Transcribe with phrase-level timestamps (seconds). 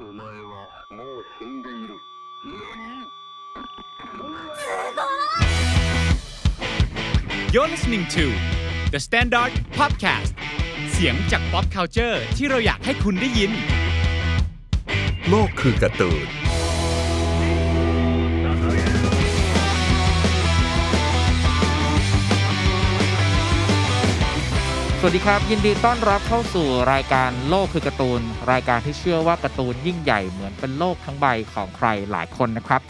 [0.00, 0.54] お前は
[0.90, 1.94] もう死んでいる
[2.44, 2.52] 何
[7.52, 8.24] You're listening to
[8.90, 10.32] The Standard Podcast
[10.92, 13.52] เสียงจาก pop culture ที่เราอยากให้คุณได้ยิน
[15.28, 16.28] โลกคือการ์ตูน
[24.99, 28.21] สวัสดีครับ ยินดีต้อนรับเข้าสู่รายการโลกคือการ์ตูน
[28.51, 32.81] รายการที่เชื่อว่าการ์ตูนยิ่งใหญ่เหมือนเป็นโลกทั้งใบของใครหลายคนนะครับ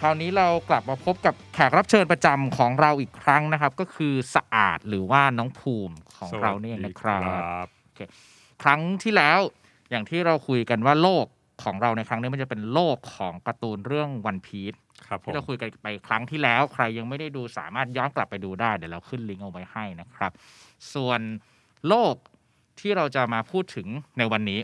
[0.00, 7.18] คราวนี้เรากลับมาพบกับแขกรับเชิญประจำของเราอีกครั้งนะครับ ก็คือสะอาดหรือว่าน้องภูมิของเราเนี่ยเองนะครั
[7.64, 7.66] บ
[8.62, 9.38] ครั้งที่แล้ว
[9.90, 11.24] อย่างที่เราคุยกันว่าโลก
[11.64, 14.74] ของเราในครั้งนี้มันจะเป็นโลกของการ์ตูนเรื่องวันพีช
[15.06, 20.32] ครับผม ที่เราคุยกันไปครั้งที่แล้ว ใครยังไม่ได้ดูสามารถย้อนกลับไปดูได้ เดี๋ยวเราขึ้นลิงก์เอาไว้ให้นะครับ
[20.94, 21.20] ส่วน
[21.88, 22.14] โลก
[22.80, 23.86] ที่เราจะมาพูดถึง
[24.18, 24.60] ในวันนี้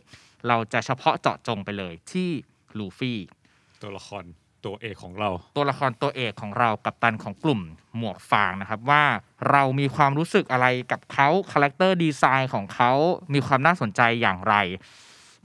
[0.48, 2.29] เราจะเฉพาะเจาะจงไปเลยที่
[2.79, 3.19] ลูฟี่
[3.83, 4.24] ตัวละคร
[4.66, 7.60] ตัวเอกของเรา ตัวละครตัวเอกของเรากัปตันของกลุ่ม
[7.96, 9.04] หมวกฟางนะครับ ว่า
[9.51, 12.93] เรามีความรู้สึกอะไรกับเขา character design ของเขา
[13.35, 14.54] มีความน่าสนใจอย่างไร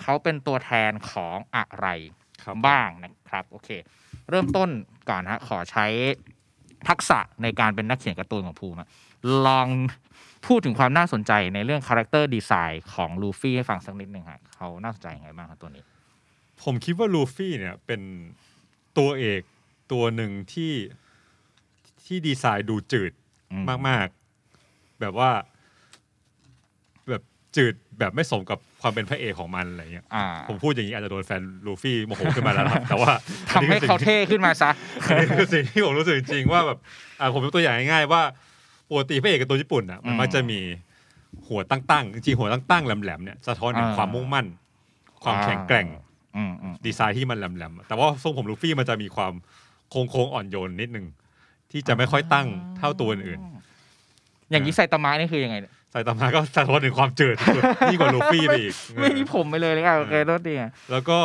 [0.02, 1.88] เขาเป็นตัวแทนของอะไร
[2.44, 3.70] ครับบ้างนะครับโอเค
[4.30, 4.70] เริ่มต้น
[5.10, 5.86] ก่อนฮะขอใช้
[6.90, 8.90] ทักษะในการเป็นนักเขียนการ์ตูนของภูมิอะ
[9.46, 9.68] ลอง
[10.48, 15.84] พูดถึงความน่าสนใจในเรื่อง character design ของลูฟี่ให้ฟังสักนิดหนึ่งฮะเขาน่าสนใจยังไงบ้างครับตัวนี้
[16.64, 18.02] ผมคิดว่าลูฟี่เนี่ยเป็น
[18.98, 19.42] ตัวเอก
[19.92, 20.74] ตัวหนึ่งที่
[22.06, 23.12] ที่ดีไซน์ดูจืด
[23.52, 24.08] อืมมาก
[24.54, 25.30] ๆ แบบว่า
[27.10, 27.22] แบบ
[27.56, 33.14] จืดแบบไม่สมกับความเป็นพระเอกของมันอะไรเงี้ยอ่าผมพูดอย่างนี้อาจจะโดนแฟนลูฟี่โมโหขึ้นมาแล้วนะครับแต่ว่า
[33.56, 34.72] ทำให้เขาเท่ขึ้นมาซะ
[35.06, 36.80] อันนี้คือสิ่งที่ผมรู้สึกจริงๆว่าแบบ
[37.20, 38.22] อ่าผมยกตัวอย่างง่ายๆว่า
[38.90, 40.60] ปกติพระเอกกับตัวญี่ปุ่นอะมันอืมมักจะมี
[41.48, 44.46] หัวตั้งๆจริงๆหัวตั้งๆแหลมๆเนี่ยสะท้อนถึงอ่าความมุ่งมั่น
[45.24, 45.88] ความแข็งแกร่ง
[46.38, 49.34] อืมอืมดีไซน์ที่มันแหลมๆแต่ว่าทรงผมลูฟี่มันจะมีความ
[49.90, 51.06] โค้งๆอ่อนโยนนิดนึง
[51.72, 52.48] ที่จะไม่ค่อยตั้ง
[52.78, 53.40] เท่าตัวอื่น
[54.52, 61.20] อย่างนี้ไซตามะนี่คือยังไงเนี่ยๆสายตามาก็สะท้อนถึงความจืดสุดยิ่งกว่าลูฟี่ไปอีกไม่มีผมไปเลยเลยครับโอเคโทษทีอะแล้วก็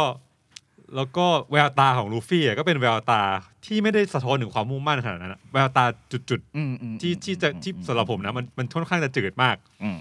[0.96, 3.22] แล้วก็แววตาของลูฟี่อะก็เป็นแววตา
[3.66, 5.84] ที่ไม่ได้สะท้อนถึงความมุ่งมั่นขนาดนั้นอะแววตา
[6.30, 9.98] จุดอืมอืมๆที่ที่จะที่สำหรับผมนะมันมันค่อนข้างจะจืดมากอืม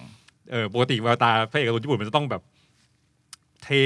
[0.52, 2.42] เออปกติแววตาพระเอกกับตัวญี่ปุ่นมันจะต้องแบบ
[3.64, 3.84] เท่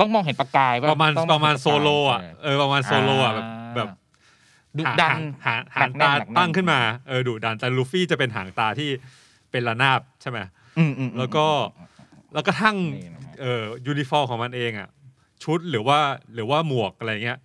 [0.00, 3.88] ต้องมองเห็นประกายปประมาณต้องประมาณเห็นโซโลอะเเออประมาณโซโลอะแบบแบบ
[4.78, 8.90] ดุดันหางหางหนัหากงแน่นตาหนักแน่นตั้งขึ้นมาเออดุดันแต่ลูฟี่จะเป็นหางตาที่
[9.50, 10.38] เป็นระนาบใช่ไหม
[10.78, 11.46] อืมอืมอืมแล้วก็
[12.34, 14.88] แล้วก็ทั้งนี่นะฮะเอ่อยูนิฟอร์มของมันเองอะ
[15.44, 15.98] ชุดหรือว่า
[16.34, 17.38] หรือว่าหมวกอะไรเงี้ย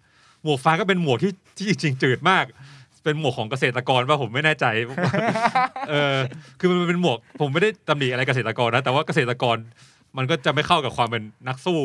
[0.44, 2.46] หมวกฟ้าก็เป็นหมวกที่ที่จริงๆจืดมาก
[3.04, 4.66] เป็นหมวกของเกษตรกรว่าผมไม่แน่ใจ
[5.90, 6.16] เออ
[6.60, 9.58] คือมันเป็นหมวก ผมไม่ได้ตำหนิอะไรเกษตรกรนะ แต่ว่าเกษตรกร
[10.18, 11.80] มันก็จะไม่เข้ากับความเป็นนักสู้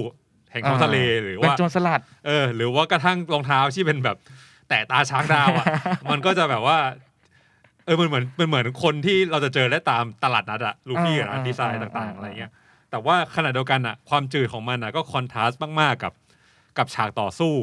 [0.53, 4.17] แห่งท้องทะเลหรือเป็นว่าโจรสลัด เออ หรือว่ากระทั่งรองเท้าที่เป็นแบบ
[4.69, 5.67] แตะตาช้างดาวอะ
[6.11, 6.79] มันก็จะแบบว่า
[7.87, 12.53] เออมันเหมือนมันเหมือนคนที่เราจะเจอได้ตามตลาดนัดอะลูฟี่อะอ่านะดีไซน์อ่าต่างอ่าๆอะไรเงี้ย
[12.93, 16.13] แต่ว่าขณะเดียวกันอะความจืดของมันอะก็ contrast มากๆกับ
[16.79, 17.55] กับฉากต่อสู้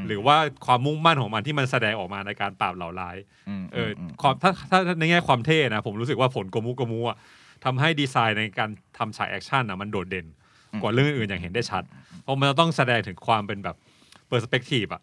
[0.00, 0.36] มหรือว่า
[0.66, 3.16] ความมุ่งมั่นของมันที่มันแสดงออกมาในการปราบเหล่าร้าย
[3.62, 7.16] มเอออมความถ้าถ้าถ้าในแง่ความเท่นะผมรู้สึกว่าผลโกมุโกมุอะ
[7.64, 10.26] ทำให้ดีไซน์ในการทำฉาก action อะมันโดดเด่น
[10.82, 11.82] กว่าเรื่องอื่นๆอย่างเห็นได้ชัด
[12.22, 13.76] เพราะมันจะต้องแสดงถึงความเป็นแบบ
[14.28, 15.02] เปอร์สเปกทีฟอะ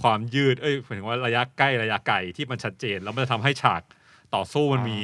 [0.00, 3.82] ความยืดเอ้ยหมายถึงว่าระยะใกล้ระยะไกลที่มันชัดเจน แล้วมันจะทำให้ฉาก
[4.34, 4.98] ต่อสู้มันมี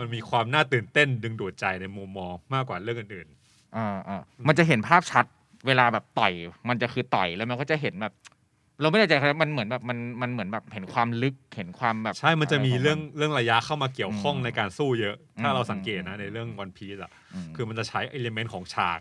[0.00, 3.28] มันมีความน่าตื่นเต้นดึงดูดใจในมุมมองมากกว่าเรื่องอื่น
[3.76, 5.24] อ่าอ่ามันจะเห็นภาพชัด
[5.66, 6.32] เวลาแบบต่อย
[6.68, 8.14] มันจะคือต่อยแล้วมันก็จะเห็นแบบ
[8.80, 17.10] เราไม่แน่ใจครับมันเหมือนแบบมันมันเหมือนแบบเห็นความลึกเห็นความแบบๆใช่มันจะมีขเรื่องเรื่องระยะเข้ามาเกี่ยวข้องอืมในการสู้เยอะ ถ้าอืมเราสังเกตนะในเรื่องวันพีซอะ
[17.48, 19.00] มคือมันจะใช้เอลิเมนต์ของฉาก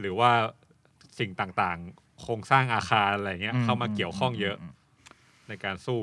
[0.00, 0.30] หรือว่า
[1.18, 4.72] สิ่งต่างๆ โครงสร้างอาคารอะไรเงี้ยอืมเข้ามาเกี่ยวข้องเยอะม
[5.48, 6.00] ในการสู้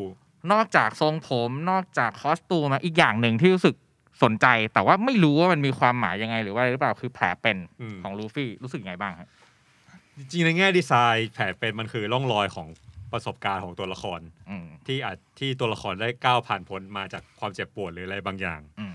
[0.52, 3.76] นอกจากทรงผมนอกจากคอสตูมอะอีกอย่างหนึ่งที่รู้สึก
[4.24, 9.30] สนใจแต่ว่าไม่รู้ว่ามันมีความหมายยังไง หรือว่าอะไรหรือเปล่าคือแผลเป็นอืมของลูฟี่รู้สึกยังไงบ้างครับ
[10.18, 12.68] จริงๆในแง่ดีไซน์แผลเป็นมันคือร่องรอยของ
[13.12, 18.94] ประสบการณ์ของตัวละครอืมที่อาจที่ตัวละครได้ก้าวผ่านพ้นมาจากความเจ็บปวดหรืออะไรบางอย่างอืม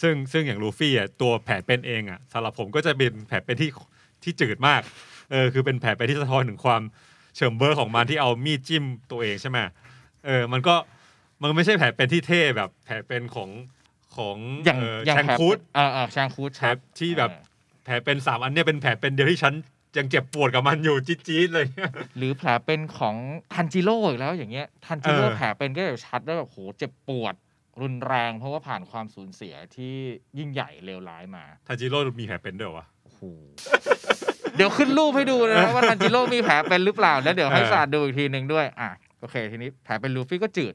[0.00, 3.70] ซึ่งซึ่งอย่างลูฟี่อะตัวแผลเป็นเองอะสำหรับผมก็จะเป็นแผลเป็นที่
[4.22, 4.82] ที่จืดมาก
[5.30, 6.82] เออคือเป็นแผลเป็นที่สะท้อนถึงความ
[7.36, 9.58] เฉิมเบอร์ของมันที่เอามีดจิ้มตัวเองใช่ไหม
[10.26, 10.74] เออมันก็
[11.42, 13.48] มันไม่ใช่แผลเป็นที่เท่แบบแผลเป็นของ
[14.18, 16.68] ของอย่างเอ่ออย่างแชงแผลคูดเออเออแชงคูดแผล
[16.98, 17.30] ที่แบบ
[17.84, 19.54] แผลเป็นสามอันเนี้ยเป็นแผลเป็นเดียวที่ฉัน
[19.98, 21.66] ยังเจ็บปวดกับมันอยู่จี๊ดๆเลย
[22.18, 23.16] หรือแผลเป็นของ
[23.54, 27.34] ทันจิโร่อีกแล้วอย่างเงี้ยทันจิโร่เออแผลเป็นก็แบบชัดได้แบบโหเจ็บปวด
[27.82, 29.94] รุนแรงเพราะว่าผ่านความสูญเสียที่
[30.38, 33.20] ยิ่งใหญ่เลวร้ายมาทาจิโร่มีแผลเป็นด้วยวะโอ้โห
[34.56, 40.74] เดี๋ยวขึ้นรูปให้ดูนะว่าทันจิโร่มีแผลเป็นหรือเปล่าแล้วเดี๋ยวให้เออศาสตร์ดูอีกทีหนึ่งด้วยอะโอเค ทีนี้แผลเป็นลูฟี่ก็จืด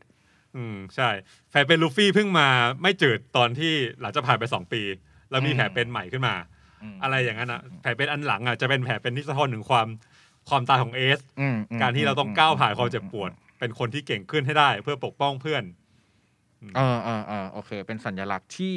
[0.58, 1.10] อืมใช่
[1.50, 2.48] แผลเป็นลูฟี่เพิ่งมา
[2.82, 4.82] ไม่จืดตอนที่หลังจากผ่านไปสองปี
[5.30, 6.36] แล้วมีอืมแผลเป็นใหม่ขึ้นมา
[6.94, 9.88] มอะไรอย่างนั้นอะแผลเป็นอันหลังอะจะเป็นแผลเป็นที่สะท้อนถึงความ
[10.50, 15.64] ความตายของเอสอืมอืมการที่เราต้องก้าวผ่านความเจ็บปวด เป็นคนที่เก่งขึ้นให้ได้ เพื่อปกป้องเพื่อน
[16.76, 18.76] เออเออเออโอเค เป็นสัญลักษณ์ที่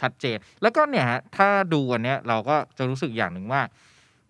[0.00, 3.62] ชัดเจน แล้วก็เนี่ยฮะถ้าดูวันเนี้ยเราก็จะรู้สึกอย่างหนึ่งว่า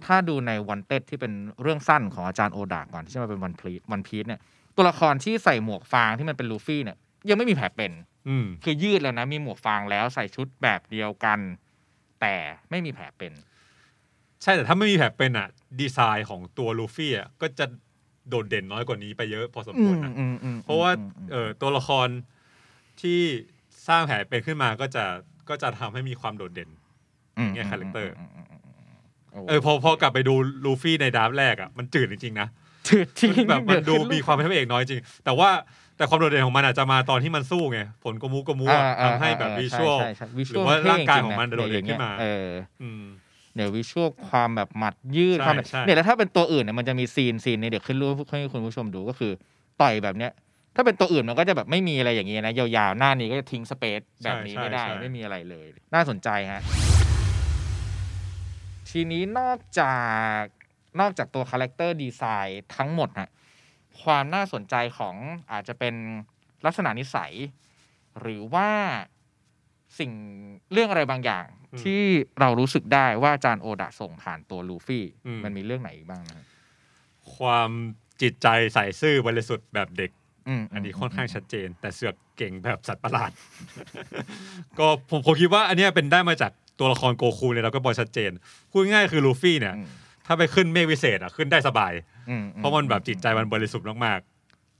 [0.04, 1.32] ถ้าดูในวันเต็ดที่เป็น
[1.62, 4.40] เรื่องสั้นของอาจารย์โอดาก่อนที่จะมาเป็นวันพีวันพีชเนี่ย
[4.76, 6.96] ตัวละครที่ใส่หมวกฟางที่มันเป็นลูฟี่เนี่ย
[7.28, 7.92] ยังไม่มีแผลเป็น
[8.28, 11.38] อืมคือยืดแล้วนะมีหมวกฟางแล้วใส่ชุดแบบเดียวกัน
[12.20, 12.34] แต่
[12.70, 13.32] ไม่มีแผลเป็น
[14.42, 15.48] ใช่แต่ถ้าไม่มีแผลเป็นอะ
[15.80, 17.66] ดีไซน์ของตัวลูฟี่อะก็จะ
[18.28, 22.08] โดดเด่นน้อยกว่านี้ไปเยอะพอสมควรนะอืมอืมเพราะว่าอืมอืมเออตัวละคร
[23.00, 23.20] ที่
[23.88, 25.04] สร้างแผลเป็นขึ้นมาก็จะ
[25.48, 26.70] ก็จะทำให้มีความโดดเด่น
[27.46, 28.60] มเนี่ย character มอืมอืมอืม
[29.34, 30.34] อืมเออพอพอกลับไปดู
[30.64, 32.48] ลูฟี่ในดราฟต์แรกอะมันจืดจริงๆนะ
[32.88, 35.48] ถือจริงแบบมันดูเยวขึ้มีความเป็นพระเอกน้อยจริง แต่ว่า
[35.96, 42.50] แต่ความโดดเด่นของมันอาจจะมาตอนที่มันสู้ไง ผลกมูกมูอะอ่าอ่าทำให้แบบอ่าวิชวลใช่ใช่ visual หรือว่าร่างกายของเท่มันจริโดดเด่นยขึ้นมาเออ
[42.82, 43.04] อืม
[43.54, 49.32] เดี๋ยว visual ความแบบหมัดยืดใช่ความแบบใช่เนี่ยแล้วถ้าเป็นตัวอื่นเนี่ยมันจะมี scene scene นี้เดี๋ยวขึ้นรูปให้คุณผู้ชมดูก็คือ
[49.80, 50.32] ต่อยแบบเนี้ย
[50.74, 56.60] ถ้าเป็นตัวอื่นมันก็จะแบบไม่มีอะไรอย่างเงี้ยนะยาวๆ หน้านี้ก็จะทิ้ง space แบบนี้ไม่ได้ไม่มีอะไรเลย น่าสนใจฮะ
[58.90, 59.96] ทีนี้นอกจา
[60.38, 60.40] ก
[61.00, 63.30] นอกจากตัว character design ทั้งหมดฮะ
[64.02, 65.16] ความน่าสนใจของ
[65.52, 65.94] อาจจะเป็น
[66.66, 67.32] ลักษณะนิสัย
[68.20, 68.70] หรือว่า
[69.98, 70.12] สิ่ง
[70.72, 72.02] เรื่องอะไรบางอย่างอืมที่
[72.40, 76.46] เรารู้สึกได้ว่าอาจารย์โอดะส่งผ่านตัวลูฟี่อืมมันมีเรื่องไหนอีกบ้างนะ
[77.36, 77.70] ความ
[78.22, 80.10] จิตใจใส่ซื่อบริสุทธิ์แบบเด็ก
[80.60, 83.30] มอันนี้ค่อนข้างชัดเจน แต่เสือกเก่งแบบสัตว์ประหลาด
[84.78, 88.30] ก็ผมผมคิดว่าอันเนี้ยเป็นได้มาจากตัวละครโกคูเนี่ยเราก็บอยชัดเจน
[88.70, 89.88] พูดง่ายๆคือลูฟี่เนี่ยอืม
[90.26, 91.92] ถ้าไปขึ้นเมฆวิเศษอะขึ้นได้สบาย
[92.30, 94.20] อืเพราะมันแบบจิตใจมันบริสุทธิ์มาก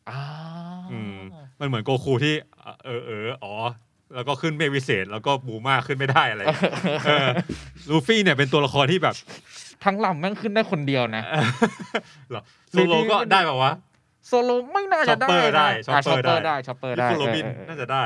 [0.08, 1.16] อ่าๆอืม
[1.60, 2.34] มันเหมือนโกคูที่
[2.84, 3.54] เออเอออ๋อ
[4.14, 6.72] แล้วก็ขึ้นเมฆวิเศษ แล้วก็บูมาขึ้นไม่ได้อะไรอย่างเงี้ย
[7.06, 7.26] เออ
[7.88, 9.14] ลูฟี่เนี่ยเป็นตัวละครที่แบบ
[9.84, 11.22] ทั้งลำแม่งขึ้นได้คนเดียวนะ
[12.31, 13.72] เหรอโซโรก็ได้แบบวะ
[14.28, 18.04] โซโรไม่น่าจะได้ Chopper ได้นะอะ Chopper ช็อปเปอร์ได้ได้ช็อปเปอร์ได้นิโคลโรบินเออเออน่าจะได้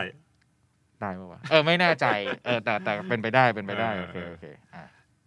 [1.01, 2.07] ได้ปะวะเออไม่แน่ใจ
[2.45, 4.45] เออแต่แต่เป็นไปได้เป็นไปได้เออโอเคโอเค
[4.75, 4.85] อะ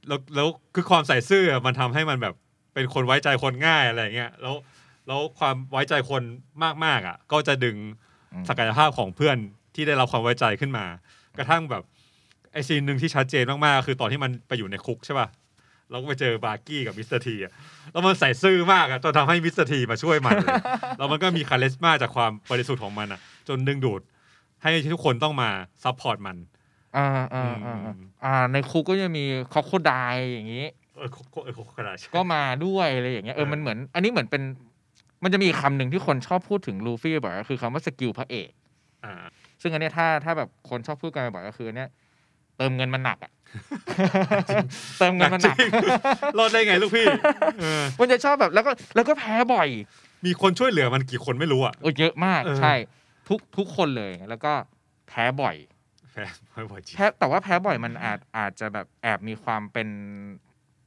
[0.07, 2.35] แล้วแล้วคือความใส่ซื่ออะมันทำให้มันแบบ
[2.73, 4.55] เป็นคนไว้ใจคนง่ายอะไรอย่างเงี้ยแล้ว
[5.07, 6.21] แล้วความไว้ใจคน
[6.85, 7.77] มากๆอะ ก็จะดึง
[8.33, 9.37] อืมศักยภาพของเพื่อน
[9.75, 10.85] ที่ได้รับความไว้ใจขึ้นมา
[11.37, 11.83] กระทั่งแบบ
[12.51, 15.27] ไอ scene หนึ่งที่ชัดเจนมากๆคือตอนที่มันไปอยู่ในคุกใช่ป่ะ
[15.89, 17.51] เราก็ไปเจอบากี้กับมิสเตอร์ทรีอะ
[17.91, 20.55] แล้วมันใสซื่อมากอะจนทำให้มิสเตอร์ทรีมาช่วยมันเลย
[20.97, 24.01] แล้วมันก็มีคาเลสมาจากความบริสุทธิ์ของมันอะ จนดึงดูด
[24.61, 25.49] ให้ทุกคนต้องมา
[25.83, 26.37] support มัน
[26.97, 29.23] อ่าอ่าอ่าอืมอ่าในคุกก็จะมี
[29.53, 29.93] คร็อกโคไดล์
[30.31, 34.43] อย่างนี้เออโคโคเออคร็อกโคไดล์ใช่ก็มาด้วยอะไรอย่างเงี้ยเออเออมันเหมือน อันนี้เหมือนเป็น
[35.23, 38.49] มันจะมีคำหนึ่งที่คนชอบพูดถึงลูฟี่บ่อยก็คือคำว่า skill พระเอก
[39.05, 39.13] อ่า
[39.61, 41.89] ซึ่งอันเนี้ยถ้าถ้าแบบคนชอบพูดกันบ่อยก็คืออันเนี้ย
[42.57, 43.31] เติมเงินมันหนักอะ
[44.99, 45.91] เติมเงินมันหนักหนักจริง
[46.37, 47.05] รอดได้ไงลูกพี่
[47.61, 49.69] เออมันจะชอบแบบแล้วก็แล้วก็แพ้บ่อย
[50.25, 52.73] มีคนช่วยเหลือมันกี่คนไม่รู้อะโอ้เยอะมากเออใช่
[53.29, 54.51] ทุกทุกคนเลยแล้วก็
[55.07, 55.55] แพ้บ่อย
[56.13, 59.89] แพ้ไม่บ่อยจริงแพ้แต่ว่าแพ้บ่อยมันอาจอาจจะแบบแอบมีความเป็น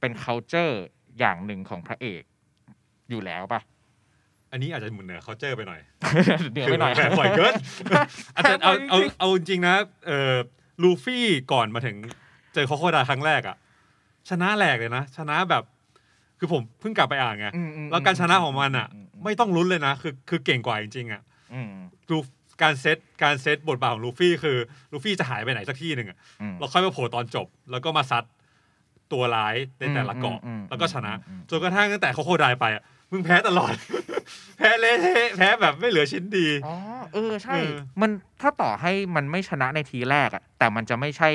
[0.00, 0.74] เป็น culture
[1.18, 2.22] อย่างหนึ่งของพระเอก
[3.10, 3.60] อยู่แล้วปะ
[4.52, 5.80] อันนี้อาจจะเหมือนเหนือเขาเจอไปหน่อย
[6.52, 7.54] เดี๋ยวไปหน่อยแพ้บ่อยเกิน
[8.34, 10.34] อาจจะเอาแพ้บ่เอาอยจริงเอาจริงๆนะเออ
[10.82, 11.96] ลูฟี่ก่อนมาถึง
[12.54, 13.56] เจอโคโคดาครั้งแรกอะ
[14.28, 15.62] ชนะแหลกเลยนะ ชนะแบบ
[16.38, 21.22] คือผมเพิ่งกลับไปอ่านไงอืมอืมแล้วการชนะของมันอะอืมอืมไม่ต้องลุ้นเลยนะ คือคือเก่งกว่าจริงๆอะ
[21.54, 21.72] อืม
[22.10, 22.18] ลู
[22.62, 24.56] การเซตการเซตบทบาทของลูฟี่คือ
[24.92, 28.24] ลูฟี่จะหายไปไหนสักที่หนึ่งอะอืมเราค่อยมาโผล่ตอนจบ แล้วก็มาซัด
[29.12, 33.72] ตัวร้ายในแต่ละเกาะอืมอืมแล้วก็ชนะอืมอืมจนกระทั่งตั้งแต่โคโคไดไปอะมึงแพ้ตลอด
[34.58, 36.74] แพ้เละเทะแพ้แบบไม่เหลือชิ้นดี อ๋อ
[37.14, 38.10] เออ ใช่เออมัน
[38.40, 41.30] ถ้าต่อให้มันไม่ชนะในทีแรกอะแต่มันจะไม่ใช่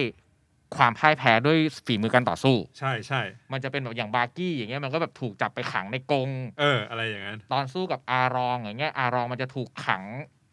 [0.77, 10.03] ความพ่ายแพ้ด้วยฝีมือการต่อสู้ ใช่ใช่ มันจะเป็นแบบอย่างบาร์กี้อย่างเงี้ยมันก็แบบถูกจับไปขังในกรง เออ อะไรอย่างนั้น ตอนสู้กับอารองอย่างเงี้ยอารองมันจะถูกขัง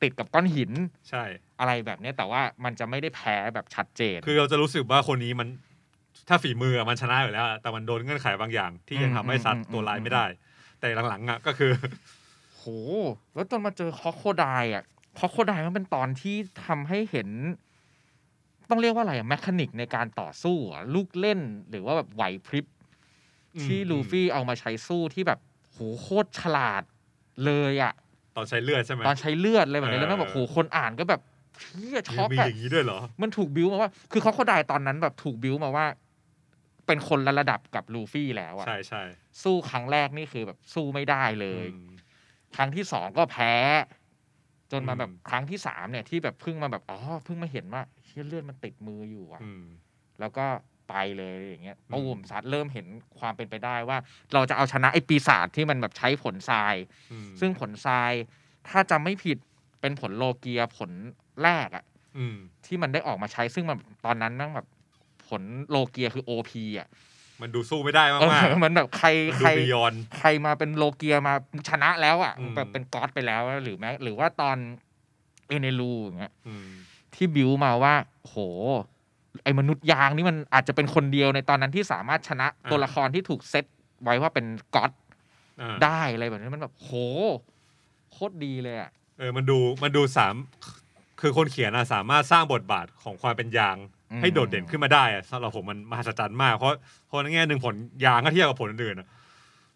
[0.03, 0.73] ติดกับก้อนหิน
[1.11, 1.25] ใช่
[1.61, 5.49] อะไรแบบเนี้ยแต่ว่ามันจะไม่ได้แพ้แบบชัดเจน คือเราจะรู้สึกว่าคนนี้มัน
[6.29, 10.25] ถ้าฝีมืออะมันชนะอยู่แล้วอะแต่มันโดนเงื่อนไขบางอย่าง ที่ยังทำให้ซัดตัวร้ายไม่ได้
[10.81, 11.73] แต่หลังๆอะก็คือ
[12.57, 12.65] โห
[13.35, 14.85] แล้วจนมาเจอคอโคไดอะ
[15.19, 16.37] คอโคไดมันเป็นตอนที่
[16.67, 17.29] ทำให้เห็น
[18.71, 21.41] ต้องเรียกว่าอะไรอะแมคานิกในการต่อสู้อะลูกเล่น
[21.71, 22.67] หรือว่าแบบไหวพริบ
[23.57, 25.41] อืมที่ลูฟี่เอามาใช้สู้ที่แบบ
[25.73, 26.83] โหโคตรฉลาด
[27.45, 27.95] เลยอะ
[28.39, 31.21] ตอนใช้เลือดใช่ไหมตอนใช้เลือดอะไรแบบนี้เออแล้วแม่งแบบโหคนอ่านก็แบบ
[31.61, 35.87] เชี่ยช็อกมีอะอย่างนี้ด้วยเหรอ มันถูกบิวมาว่า คือเขาโคไดตอนนั้นแบบถูกบิวมาว่า
[36.87, 39.03] เป็นคนละระดับกับลูฟี่แล้วอะใช่ใช่
[39.43, 41.89] สู้ครั้งแรกนี่คือแบบสู้ไม่ได้เลยอืม
[42.57, 43.55] ครั้งที่สองก็แพ้
[44.73, 49.65] จนมาอืมแบบครั้งที่สามเนี่ยที่แบบเพิ่งมาแบบอ๋อเพิ่งมาเห็นว่าเชี่ยเลือดมันติดมืออยู่อะอืม
[50.21, 50.47] แล้วก็
[50.89, 52.87] ไปเลยอย่างเงี้ยอืมปูมซัดเริ่มเห็น
[53.19, 53.99] ความเป็นไปได้ว่า
[54.35, 56.75] เราจะเอาชนะไอ้ปีศาจที่มันแบบใช้ผลทราย
[57.13, 58.13] อืมซึ่งผลทราย
[58.69, 59.39] ถ้าจำไม่ผิด
[59.81, 60.91] เป็นผลโลเกียผล
[61.43, 61.85] แรกอะ
[62.19, 64.67] อืมที่มันได้ออกมาใช้ซึ่งมันตอนนั้นนั่งแบบ
[65.29, 66.89] ผลโลเกียคือโอพีอะ
[67.43, 71.35] มันดูสู้ไม่ได้มากเอมากอมันแบบใครมันใคดูรบียอนใครมาเป็นโลเกียมา
[71.69, 74.57] ชนะแล้วอะอืมแบบเป็นก๊อตไปแล้วหรือแม้หรือว่าตอน
[75.49, 76.69] เอเนลูอย่างเงี้ยอืม
[77.15, 78.35] ที่บิวมาว่า โห
[79.45, 83.65] ไอ้มนุษย์ยางนี่มันอาจจะเป็นคนเดียวในตอนนั้นที่สามารถชนะตัวละครที่ถูกเซต
[84.03, 84.91] ไว้ว่าเป็นก๊อต
[85.61, 86.91] อ่าได้อะไรแบบนี้มันแบบโห
[88.13, 90.35] โคตรดีเลยอะเออมันดูมันดูสาม
[91.21, 93.77] คือคนเขียนอะสามารถสร้างบทบาทของความเป็นยาง
[94.13, 99.09] อืมให้โดดเด่นขึ้นมาได้อะสำหรับผมมันมหัศจรรย์มากเพราะเพราะในแง่หนึ่งผลยางก็เทียบกับผลอื่นๆอะ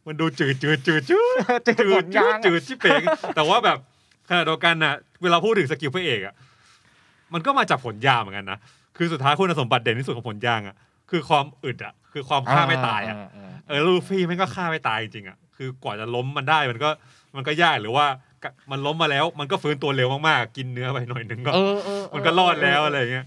[0.06, 3.02] มันดูจืดจืดจืดจืดเจอจืผดลจืยาดงจืดชิบเป่ง
[3.36, 3.78] แต่ว่าแบบ
[4.28, 6.34] ขณะเดียวกันน่ะเวลาพูดถึงสกิลพระเอกอะ
[7.32, 8.58] มันก็มาจากผลยางเหมือนกันนะ
[9.02, 10.76] คือสุดท้ายคุณสมบัติเด่นที่สุดของผลยางอะ
[11.10, 16.90] คือความอึดอะคือความฆ่าไม่ตายอะเออเออลูฟี่มันก็ฆ่าไม่ตายจริงๆอะคือกว่าจะล้มมันได้มันก็
[17.36, 18.06] มันก็ยากหรือว่า
[18.70, 23.26] มันล้มมาแล้วมันก็ฟื้นตัวเร็วมากๆ กินเนื้อไปหน่อยนึงก็เออเออเมันก็รอดแล้วอะไรอย่างเงี้ย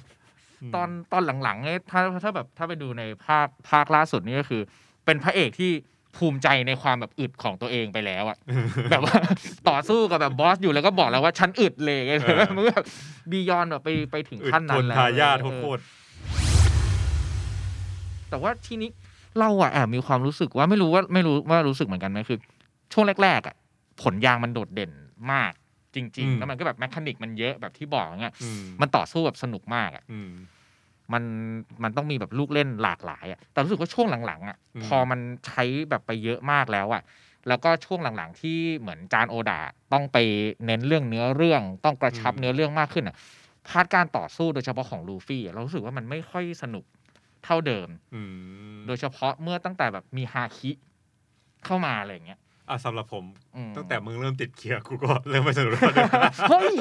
[0.69, 4.61] มตอนตอนหลังๆเนี่ยถ้าถ้าแบบถ้าไปดูในภาคภาคล่าสุดนี่ก็คือ
[5.05, 5.71] เป็นพระเอกที่
[6.17, 8.37] ภูมิใจในความแบบอึดของตัวเองไปแล้วอะ
[8.91, 9.17] แบบว่า
[9.69, 12.85] ต่อสู้กับแบบ boss อยู่แล้วก็บอกแล้วว่าฉันอึดเลยไงเออมันก็แบบ
[13.31, 15.81] beyond แบบไปไปถึงอึดขั้นนั้นแล้วตายยากเออโคตร
[18.29, 18.89] แต่ว่าทีนี้
[19.39, 22.39] เราอะแอบมีความรู้สึกว่าไม่รู้ว่าไม่รู้ว่ารู้สึกเหมือนกันไหมคือ
[22.93, 23.55] ช่วงแรกๆอะ
[24.01, 24.91] ผลยางมันโดดเด่น
[25.31, 25.53] มาก
[25.95, 30.19] จริง ๆ แล้วมันก็แบบ mechanic มันเยอะแบบที่บอกเงี้ยอืมมันต่อสู้แบบสนุกมากอะอื
[31.13, 31.23] มมัน
[31.83, 37.03] มันต้องมีแบบลูกเล่นหลากหลายอะแต่รู้สึกว่าช่วงหลังๆอะอืมพอมันใช้แบบไปเยอะมากแล้วอะ
[37.47, 39.59] แล้วก็ช่วงหลังๆ ที่เหมือนจารย์โอดา
[39.93, 40.17] ต้องไป
[40.65, 43.15] เน้นเรื่องเนื้อเรื่องต้องกระชับเนื้อเรื่องมากขึ้นอะ
[43.67, 46.85] part การต่อสู้โดยเฉพาะของลูฟี่อะเรารู้สึกว่ามันไม่ค่อยสนุก
[47.45, 48.21] เท่าเดิมอื
[48.73, 50.71] มโดยเฉพาะเมื่อตั้งแต่แบบมีฮาคิ
[51.65, 53.23] เข้ามาอะไรอย่างเงี้ยอะสำหรับผม
[53.55, 55.81] อืมตั้งแต่มึงเริ่มติดเกียร์กูก็เริ่มไม่สนุกแล้ว
[56.49, 56.75] เฮ้ย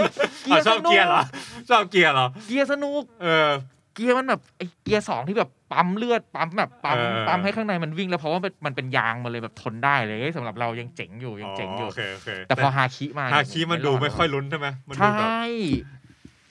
[0.45, 1.23] เกียอะร์ชสอบนุกเกียร์เหรอ
[1.71, 3.51] ชอบเกียร์เหรอเกียร์สนุก เออ
[3.95, 15.31] เกียร์มันแบบไอ้เกียร์สองที่แบบปั๊มเลือดปั๊มแบบปั๊มเออปั๊มให้ข้างในมันวิ่งแล้วเพราะว่ามันมันเป็นยางมาเลยแบบทนได้เลยเฮ้ยสำหรับเรายังเจ๋งอยู่ยังเจ๋งอยู่โอเคโอเคแต่พอฮาคิมาฮาคิมันดูไม่ค่อยลุ้นใช่ไหมมันดูใช่แบบ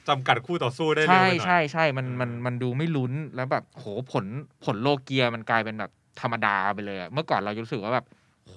[0.08, 4.26] จำกัดคู่ต่อสู้ได้เร็วใช่ไปหน่อยใช่ใช่มันมันเออมันดูไม่ลุ้นแล้วแบบโหผล
[4.66, 8.06] ผลโลเกียมันกลายเป็นแบบธรรมดาไปเลยอะเมื่อก่อนเรารู้สึกว่าแบบ
[8.46, 8.56] โห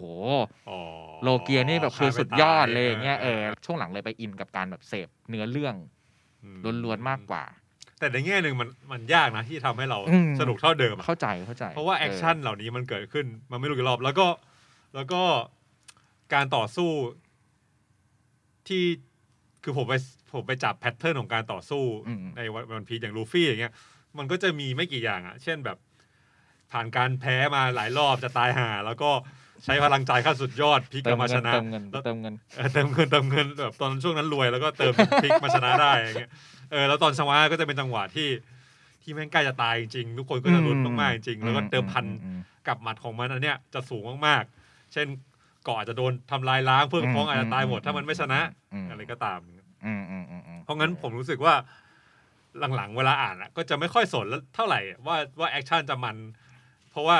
[0.68, 0.78] อ๋อ
[1.22, 5.74] โลเกียนี่แบบคือสุดยอดเลยอย่างเงี้ยเออช่วงหลังเลยไป in กับการแบบเสพเนื้อเรื่อง
[6.54, 7.44] มล้วนๆมากกว่า
[7.98, 14.28] แต่ในแง่หนึ่งมันมันยากนะที่ทำให้เราอืมสนุกเท่าเดิมอะเข้าใจเข้าใจ เพราะว่า action เหล่านี้มันเกิดขึ้น มันไม่รู้กี่รอบ แล้วก็
[14.94, 15.22] แล้วก็
[16.34, 16.90] การต่อสู้
[18.68, 18.84] ที่
[19.62, 19.94] คือผมไป
[20.34, 23.74] ผมไปจับ pattern ของการต่อสู้อืมในวันพีซอย่างลูฟี่อย่างเงี้ย
[24.18, 25.78] มันก็จะมีไม่กี่อย่างอะเช่นแบบ
[26.72, 29.10] ผ่านการแพ้มาหลายรอบจะตายห่าแล้วก็
[29.64, 36.30] ใช้พลังใจขั้นสุดยอดพลิกกเติลัมบมาเงิชนนะเติมเงินแล้วเติมเงินเออเติมเงินเติมเงินแบบตอนช่วงนั้นรวยแล้วก็เติมพลิกมาชนะได้อย่างเงี้ย
[36.70, 38.28] เออแล้วตอนชนะก็จะเป็นจังหวะที่
[39.02, 45.06] ที่แม่งใกล้จะตายจริงๆทุกคนก็จะลุ้นมากๆจริงๆแล้วก็เติมพันอืมกับหมัดของมันอันเนี้ยจะสูงมากๆ เช่น
[45.64, 48.40] เกาะอาจจะโดนทำลายล้างเพื่อนพ้องอาจจะตายหมดถ้ามันไม่ชนะ
[48.72, 49.38] อืมอะไรก็ตาม
[49.86, 51.54] อืมอืมอืมอืมเพราะงั้นผมรู้สึกว่า
[52.76, 56.16] หลังๆ เวลาอ่านอะก็จะไม่ค่อยสนเท่าไหร่ว่าว่า action จะมัน
[56.90, 57.18] เพราะว่า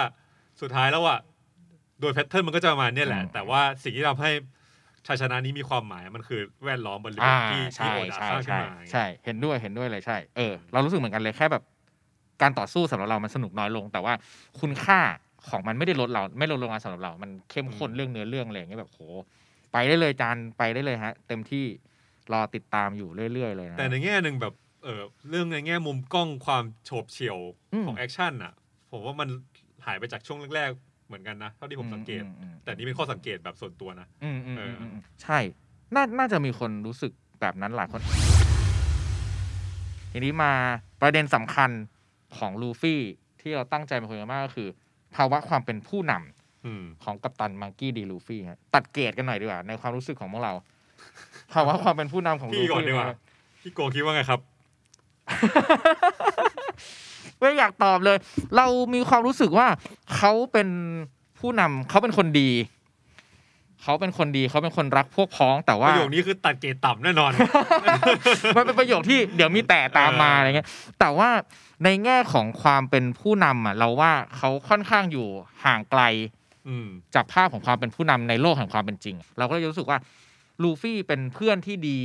[0.61, 1.19] สุดท้ายแล้วอะ
[2.01, 4.31] โดย pattern มันก็จะประมาณเนี้ยแหละ แต่ว่าสิ่งที่ทำให้
[5.07, 11.63] ชัยชนะนี้มีความหมายมันคือแวดล้อมบริบทอ่าที่ที่ใช่โอดาใช่สร้างขึ้นใช่มาใช่ เห็นด้วยเห็นด้วยเลยใช่เออเรารู้สึกเหมือนกันเลยแค่แบบ
[12.43, 14.13] การต่อสู้สำหรับเรามันสนุกน้อยลง แต่ว่า
[14.61, 15.01] คุณค่า
[15.49, 19.01] ของมันไม่ได้ลดเราไม่ลดลงมาสำหรับเรา มันเข้มข้นเรื่องเนื้อเรื่องอะไรอย่างเงี้ยแบบโห
[19.73, 21.65] ไปได้เลยจารย์ไปได้เลยฮะ เต็มที่
[22.33, 27.39] รอติดตามอยู่เรื่อยๆเลยนะแต่ในแง่หนึ่งแบบเออเรื่องในแง่มุมกล้องความโฉบเฉี่ยว
[27.73, 28.53] อืมของ action อะ
[28.91, 29.29] ผมว่ามัน
[29.87, 35.39] หายไปจากช่วงแรกๆ เหมือนกันนะ เท่าที่ผมสังเกตอืมอืมแต่นี่เป็นข้อสังเกตแบบส่วนตัวนะอืมอืมเออือมอือืมใช่
[35.95, 38.01] น่าน่าจะมีคนรู้สึกแบบนั้นหลายคน
[40.13, 40.53] ทีนี้มา
[41.03, 41.71] ประเด็นสำคัญ
[42.39, 43.01] ของลูฟี่
[43.41, 44.69] ที่เราตั้งใจมาคุยกันมากก็คือ
[45.15, 50.53] ภาวะความเป็นผู้นำอืมของกัปตันมังกี้ดีลูฟี่ฮะตัดเกรดกันหน่อยดีกว่า ในความรู้สึกของพวกเรา
[51.53, 53.09] ภาวะความเป็นผู้นำของลูพี่ก่อนฟี่ดีกว่า
[53.63, 54.41] พี่โกคิดว่าไงครับ
[57.39, 58.17] ไม่อยากตอบเลย
[58.57, 59.67] เรามีความรู้สึกว่า
[60.17, 60.69] เขาเป็น
[61.39, 62.51] ผู้นำเขาเป็นคนดี
[63.83, 67.31] เขาเป็นคนดีเขาเป็นคนรักพวกพ้อง แต่ปว่าระโยคนี้คือตัดเกรดต่ำแน่นอน
[68.57, 70.69] มันเป็นประโยคที่เดี๋ยวมีแต่ตามมาเออออะไรเงี้ย
[70.99, 71.31] แต่ว่า
[71.85, 75.27] ในแง่ของความเป็นผู้นำอะ เราว่าเขาค่อนข้างอยู่
[75.65, 76.03] ห่างไกล
[76.69, 79.99] อืมจากภาพของความเป็นผู้นำในโลกแห่งความเป็นจริง เราก็เลยรู้สึกว่า
[80.63, 82.01] ลูฟี่เป็นเพื่อนที่ดี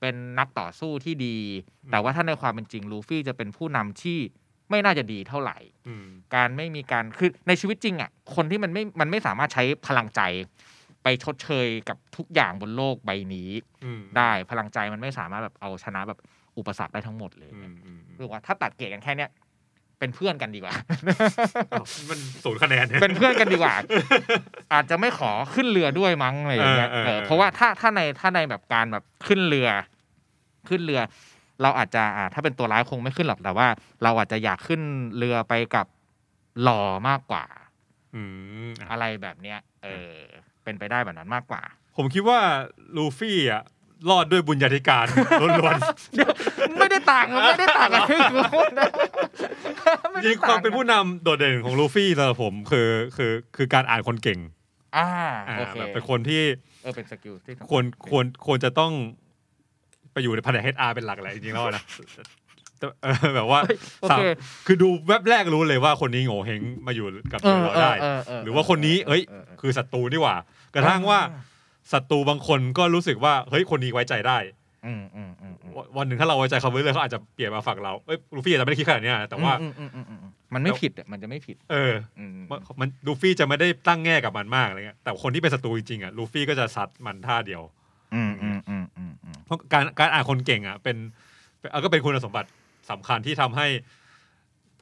[0.00, 1.36] เป็นนักต่อสู้ที่ดี
[1.84, 4.18] อืมแต่ว่าถ้าในความเป็นจริงลูฟี่จะเป็นผู้นำที่
[4.72, 10.20] ไม่น่าจะดีเท่าไหร่อืมการไม่มีการคือในชีวิตจริงอะคนที่มันไม่มันไม่สามารถใช้พลังใจ
[11.02, 13.50] ไปชดเชยกับทุกอย่างบนโลกใบนี้
[13.84, 16.18] อืมได้พลังใจมันไม่สามารถแบบเอาชนะแบบ
[16.58, 19.30] อุปสรรคได้ทั้งหมดเลยอืมอืมอืมรู้ว่าถ้าตัดเกรดกันแค่เนี้ย
[19.98, 20.74] เป็นเพื่อนกันดีกว่า
[21.72, 23.74] อ้าวมันศูนย์คะแนนยเป็นเพื่อนกันดีกว่า
[24.72, 29.68] อาจจะไม่ขอขึ้นเรือด้วยมั้งอะไรอย่างเงี้ยเออเออเออเออเพราะว่าถ้าถ้าในถ้าในแบบการแบบขึ้นเรือ
[30.68, 31.00] ขึ้นเรือ
[31.62, 33.66] เราอาจจะอ่าถ้าเป็นตัวร้ายคงไม่ขึ้นหรอกแต่ว่า
[34.02, 34.80] เราอาจจะอยากขึ้น
[35.16, 35.86] เรือไปกับ
[36.62, 37.44] หล่อมากกว่า
[38.14, 38.22] อื
[38.66, 40.16] มอะอะไรแบบเนี้ย เออ
[40.64, 41.62] เป็นไปได้แบบนั้นมากกว่า
[41.96, 42.38] ผมคิดว่า
[42.96, 43.62] ลูฟี่อะ
[44.10, 45.06] รอดด้วยบุญญาธิการ
[45.40, 45.78] ล้วน
[46.78, 54.40] ไม่ได้ต่างกันไม่ได้ต่างกันที่กูพูดนะๆจริงๆความเป็นผู้นำโดดเด่นของลูฟี่สำหรับผมคือคือคือการอ่านคนเก่ง
[54.96, 55.08] อ่า
[55.48, 56.42] อ่าโอเคแบบเป็นคนที่
[56.82, 58.92] เออเป็นสกิลที่ควรควรควรจะต้อง
[60.12, 61.82] ไปอยู่ในแผนก HR เป็นหลักแหละจริงๆแล้วนะ
[62.78, 64.22] แต่เออแบบว่าเฮ้ยโอสามเค
[64.66, 70.36] คือดูแวบแรกรู้เลยว่าคนนี้โง่เฮงมาอยู่กับเออเราเออได้เออเออหรือว่าคนนี้ เอ้ยเออเออคือศัตรูนี่หว่า
[70.74, 71.20] กระทั่งว่า
[71.92, 74.38] ศัตรูบางคนก็รู้สึกว่าเฮ้ยคนนี้ไว้ใจได้
[74.86, 87.62] อืมอืมอืมอืมวันวันหนึ่งถ้าเราไว้ใจเขาไว้เลยเขาอาจจะเปลี่ยนมาฝั่งเราเอ้ยลูฟี่อาจจะไม่ได้คิดขนาดเนี้ยแต่ว่าอืมอืมอืมอืมอืมมันไม่ผิดอะมันจะไม่ผิด เอออืมมันมันลูฟี่จะไม่ได้ตั้งแง่กับมันมากอะไรเงี้ยแต่คนที่เป็นศัตรูจริงๆอะลูฟี่ก็จะซัดมันท่าเดียว
[88.14, 88.58] อืมอืม
[89.72, 90.96] การการอ่านคนเก่งอะเป็น
[91.58, 92.48] เป็นเอ่อก็เป็นคุณสมบัติ
[92.90, 93.66] สำคัญที่ทำให้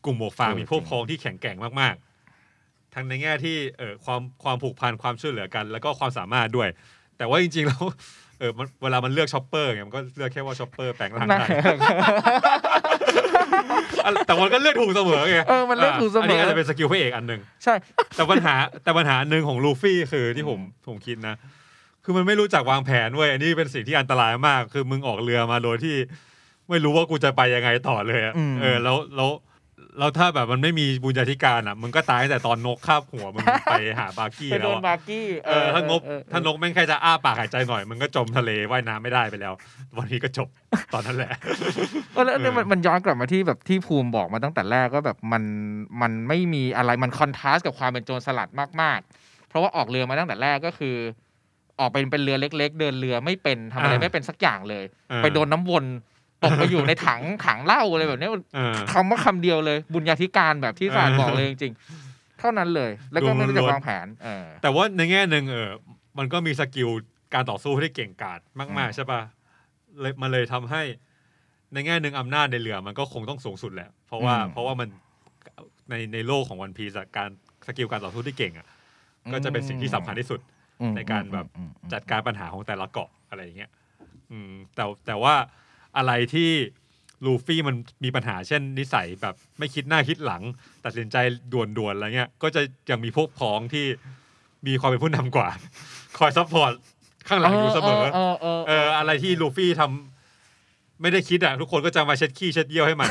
[0.04, 1.94] กลุ่มหมวกฟางมีพวกพ้องที่แข็งแกร่งมาก
[2.46, 6.68] ๆ ทั้งในแง่ที่เออความความผูกพันความช่วยเหลือกัน แล้วก็ความสามารถด้วย
[7.18, 7.82] แต่ว่าจริง ๆ แล้ว
[8.38, 11.46] เออมันเวลามันเลือกช็อปเปอร์ไงมันก็เลือกแค่ว่าช็อปเปอร์แปลงร่างนั่นได้
[14.04, 17.74] อะแต่มันก็เลือกถูกเสมอไงเออมันเลือกถูกเสมออันนี้อาจจะเป็น skill พระเอกอันหนึ่งใช่
[18.16, 21.34] แต่ปัญหาแต่ปัญหาหนึ่งของลูฟี่คือที่ผมผมคิดนะ
[22.04, 25.96] คือมันไม่รู้จักวางแผนเว้ยอันนี้เป็นสิ่งที่อันตรายมาก คือมึงออกเรือมาโดยที่
[26.68, 29.30] ไม่รู้ว่ากูจะไปยังไงต่อเลยอะอืมเออแล้วแล้ว
[29.98, 39.52] แล้วถ้าแบบมันไม่มีบุญญาธิการอะมึงก็ตายตั้งแต่ตอนนกคาบหัวมึงไปหาบาร์กี้ไปแล้โดวนอะ บาร์กี้เออถ้างบเออเออถ้านกแม่งแค่จะอ้าปากหายใจหน่อยมึงก็จมทะเลว่ายน้ำไม่ได้ไปแล้ว
[39.98, 40.48] วันนี้ก็จบ
[40.94, 41.32] ตอนนั้นแหละ
[42.14, 45.42] เออแล้วเนี่ยมันเออมันย้อนกลับมาที่แบบที่ภูมิบอกมาตั้งแต่แรกก็แบบมัน
[46.00, 48.48] มันไม่มีอะไรมันคอนทราสต์กับความเป็นโจรสลัด
[48.80, 50.96] มากๆ เพราะว่าออกเรือมาตั้งแต่แรกก็คือ
[51.80, 55.84] ออกเป็นเป็นเรือเล็ก ๆ เดินเรือไม่เป็นทำอะไรไม่เป็นสักอย่างเลยเออไปโดนน้ำวน
[56.44, 65.70] ตกไปอยู่ในถังถังเหล้าอะไรแบบเนี้ยเออคำว่าคำเดียวเลย บุญญาธิการแบบที่ศาลบอกเลยจริงๆเท่านั้นเลย แล้วก็ไม่รู้จะวางแผนเออแต่ว่าในแง่หนึ่งเออ
[66.18, 66.88] มันก็มี skill
[67.34, 69.20] การต่อสู้ที่เก่งกาจมากอืมๆใช่ปะ
[70.00, 70.82] เลยมันเลยทำให้
[71.72, 74.88] ในแง่หนึ่งอำนาจในเรือมันก็คงต้องสูงสุดแหละ เพราะว่าเพราะว่ามัน
[75.90, 77.30] ในในโลกของวันพีซการ
[77.66, 78.66] skill การต่อสู้ที่เก่งอะ
[79.32, 80.59] ก็จะเป็นสิ่งที่สำคัญที่สุดอืม
[80.96, 83.70] ในการแบบอืมอืมจัดการปัญหาของแต่ละเกาะอะไรอย่างเงี้ย
[84.30, 85.34] อืมแต่แต่ว่า
[85.96, 86.50] อะไรที่
[87.24, 90.42] ลูฟี่มันมีปัญหาเช่นนิสัยแบบไม่คิดหน้าคิดหลัง
[90.84, 91.16] ตัดสินใจ
[91.52, 93.86] ด่วนๆอะไรเงี้ย ก็จะยังมีพวกพ้องที่
[94.66, 95.48] มีความเป็นผู้นำกว่า
[96.18, 96.72] คอย support
[97.28, 100.19] ข้างหลังอยู่เสมอเออเออเอออะไรที่ลูฟี่ทำ
[101.02, 103.08] ไม่ได้คิดอะทุกคนก็จะมาเช็ดขี้เช็ดเยี่ยวให้มัน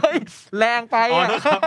[0.00, 0.18] เฮ้ย
[0.58, 1.60] แรงไปอ๋ออะโทษครับ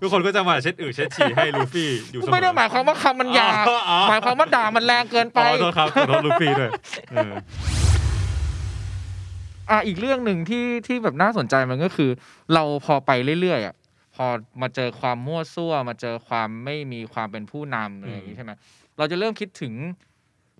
[0.00, 6.70] ทุกคนก็จะมาเช็ดอึเช็ดฉี่ให้ลูฟี่อยู่เสมอ ไม่ได้หมายความว่าคำมันหยาบอ๋ออ๋อ หมายความว่าด่ามันแรงเกินไป อ๋อโทษครับขอโทษลูฟี่ด้วย
[7.10, 7.32] เออ
[9.70, 12.10] อะอีกเรื่องหนึ่งที่ที่แบบน่าสนใจมันก็คือ
[12.54, 13.74] เราพอไปเรื่อยๆอะ
[14.14, 14.26] พอ
[14.62, 18.52] มาเจอความมั่วซั่ว มาเจอความไม่มีความเป็นผู้นำอะไรอย่างนี้ใช่ไหม
[18.98, 19.72] เราจะเริ่มคิดถึง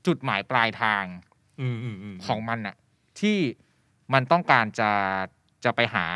[0.07, 1.05] จุดหมายปลายทาง
[1.61, 2.77] อืมอืมอืมของมันอะ
[3.21, 3.39] ที่
[4.15, 4.91] มันต้องการจะ
[5.65, 6.07] จะไปหา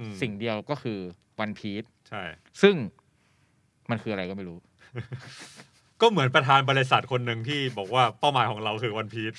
[0.00, 0.98] อืมสิ่งเดียวก็คือ
[1.40, 2.22] วันพีชใช่
[2.62, 2.74] ซึ่ง
[3.90, 4.58] มันคืออะไรก็ไม่รู้
[6.00, 9.34] ก็เหมือนประธานบริษัทคนหนึ่งที่บอกว่าเป้าหมายของเราคือวันพีช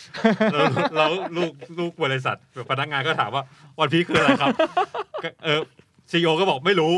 [0.54, 0.66] แล้ว
[0.96, 3.44] แล้วลูกลูกบริษัทแบบพนักงานก็ถามว่า
[3.80, 4.56] วันพีชคืออะไรครับ
[5.24, 5.60] ก็เออ
[6.12, 6.94] ซีอก็บอกไม่รู้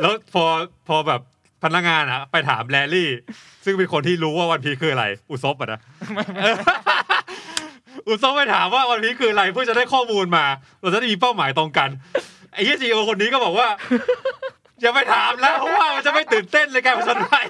[0.00, 0.44] แล้วพอ
[0.88, 1.20] พอแบบ
[1.64, 3.10] พนักงานอะไปถามแลลี่
[3.64, 5.80] ซึ่งเป็นคนที่รู้ว่าวันพีชคืออะไร อุซบอะนะ
[8.06, 10.44] อุซบไปถามว่าวันพีชคืออะไรเพื่อจะได้ข้อมูลมา
[10.80, 11.88] เราจะได้มีเป้าหมายตรงกัน
[12.52, 13.68] ไอ้ที่ซีอคนนี้ก็บอกว่า
[14.80, 17.46] อย่าไปถามแล้วเพราะว่ามันจะไม่ตื่นเต้นเลยการผจญภัย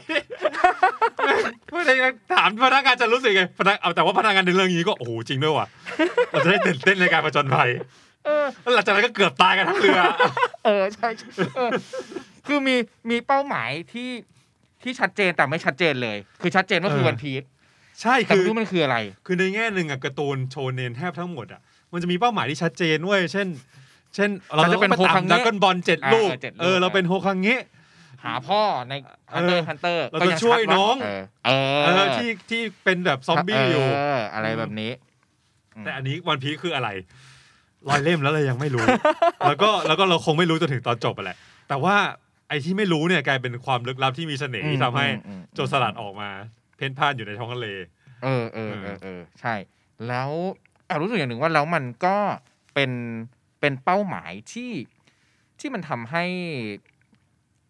[1.72, 1.94] ไม่ได้
[2.34, 5.66] ถามพนักงานจะรู้สึกไงพนักเอาแต่ว่าพนักงานในเรื่องนี้ก็โอ้โหจริงด้วยว่ะ
[6.30, 7.68] เราจะได้ตื่นเต้นในการผจญภัย
[8.26, 10.00] เออแล้วหลังจากนั้นก็เกือบตายกันทั้งเรือ
[10.64, 11.70] เออใช่ใช่เออ
[12.46, 12.76] คือมี
[13.10, 14.10] มีเป้าหมายที่
[14.82, 17.42] ที่ชัดเจนแต่ไม่ชัดเจนเลย คือชัดเจนว่าคือเออวันพีซ
[18.02, 21.60] ใช่แต่คือไม่รู้มันคืออะไร คือในแง่หนึ่งอะการ์ตูนโชเนนแทบทั้งหมดอะ
[21.92, 23.46] มันจะมีเป้าหมายที่ชัดเจนเว้ยเช่น
[24.14, 27.62] เช่น เราฉันจะต้องเป็นไปโฮตาคัมงเงะดักกอนบอลเจ็ดอ่าลูกเออเจ็ดลูกเออเราเป็นโฮคาเงะ
[28.24, 28.92] หาพ่อใน
[29.34, 33.96] ฮันเตอเอร์อฮันเตอร์เราจะช่วยน้องเออเออเออที่ที่เป็นแบบซอมบี้อยู่
[34.34, 34.90] อะไรแบบนี้
[35.84, 36.88] แต่อันนี้วันพีซคืออะไร
[37.88, 38.84] ร้อยเล่มแล้วเรายังไม่รู้
[39.46, 41.36] แล้วก็แล้วก็เราคงไม่รู้จนถึงตอนจบไปแหละ
[41.68, 41.96] แต่ว่า
[42.48, 46.30] ไอ้ที่ไม่รู้เนี่ยกลายเป็นความลึกลับที่มีเสน่ห์ที่ทำให้อืมโจรสลัดออกมา
[46.76, 47.68] เพ่นพ่านอยู่ในท้องทะเล
[48.24, 49.54] เออเออเออเออใช่
[50.08, 50.30] แล้ว
[50.86, 52.16] แอบรู้สึกอย่างหนึ่งว่าแล้วมันก็
[52.74, 52.90] เป็น
[53.60, 54.72] เป็นเป้าหมายที่
[55.60, 56.24] ที่มันทำให้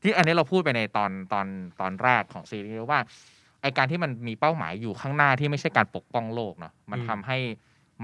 [0.02, 1.46] ที่อันนี้เราพูดไปในตอนตอน
[1.80, 3.00] ตอนแรกของซีรีส์ว่า
[3.62, 7.38] ไอการที่มันมีเป้าหมายอยู่ข้างหน้าที่ไม่ใช่การปกป้องโลกเนาะมันอืมทำให้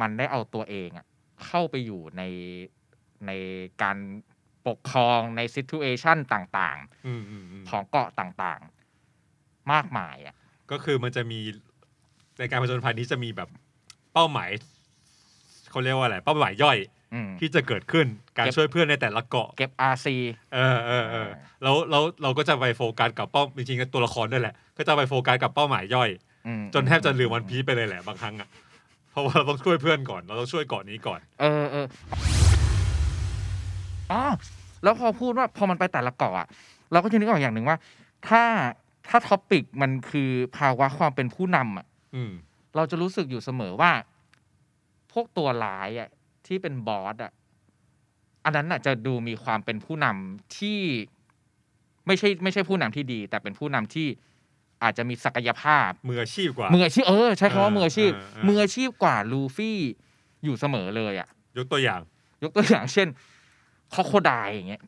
[0.01, 1.07] มันได้เอาตัวเองอะ
[1.47, 2.23] เข้าไปอยู่ใน
[3.27, 3.31] ใน
[3.83, 3.97] การ
[4.67, 10.35] ปกครองใน situation ต่างอืมอืมอืมๆของเกาะต่างๆ มากมายอะ
[10.71, 11.41] ก็คือมันจะมี
[12.39, 13.49] ในการผจญภัยนี้จะมีแบบ
[14.15, 14.51] เป้าหมาย
[15.71, 16.79] เขาเรียกว่าอะไรเป้าหมายย่อย
[17.15, 18.07] อืมที่จะเกิดขึ้น
[18.37, 20.07] การเก็บช่วยเพื่อนในแต่ละเกาะเก็บ RC
[20.55, 21.29] เออเออเออ
[21.63, 26.11] แล้วแล้วเราก็จะไปโฟกัสกับเป้าจริงๆก็ตัวละครด้วยแหละ ก็จะไปโฟกัสกับเป้าหมายย่อย
[26.47, 28.49] อืมจนแทบจะลืมวันพีซไปเลยแหละบางครั้งอะ
[29.11, 31.87] เพราะว่าเราต้องช่วยเพื่อนก่อนเราต้องช่วยเกาะนี้ก่อน เออเออ
[34.13, 34.23] อ๋อ
[34.83, 36.47] แล้วพอพูดว่าพอมันไปแต่ละเกาะอะ
[36.93, 37.77] เราก็จะนึกออกอย่างหนึ่งว่า
[38.29, 38.43] ถ้า
[39.09, 42.33] ถ้าท็อปิกมันคือภาวะความเป็นผู้นำอะอืม
[42.77, 43.93] เราจะรู้สึกอยู่เสมอว่า
[45.13, 46.09] พวกตัวร้ายอะ
[46.47, 47.33] ที่เป็นบอสอะ
[48.45, 50.81] อันนั้นอะจะดูมีความเป็นผู้นำที่
[52.07, 54.09] ไม่ใช่ไม่ใช่ผู้นำที่ดี แต่เป็นผู้นำที่
[54.83, 59.79] อาจจะมีศักยภาพมืออาชีพกว่ามืออาชีพเออใช้คำว่าเออมืออาชีพเออเออมืออาชีพกว่าลูฟี่
[60.45, 62.01] อยู่เสมอเลยอะยกตัวอย่าง
[62.43, 63.09] ยกตัวอย่างเช่น
[63.95, 64.83] คร็อกโคไดล์อย่างเงี้ย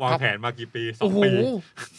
[0.00, 1.30] วางครับแผนมากี่ปีสอโอ้งโหปี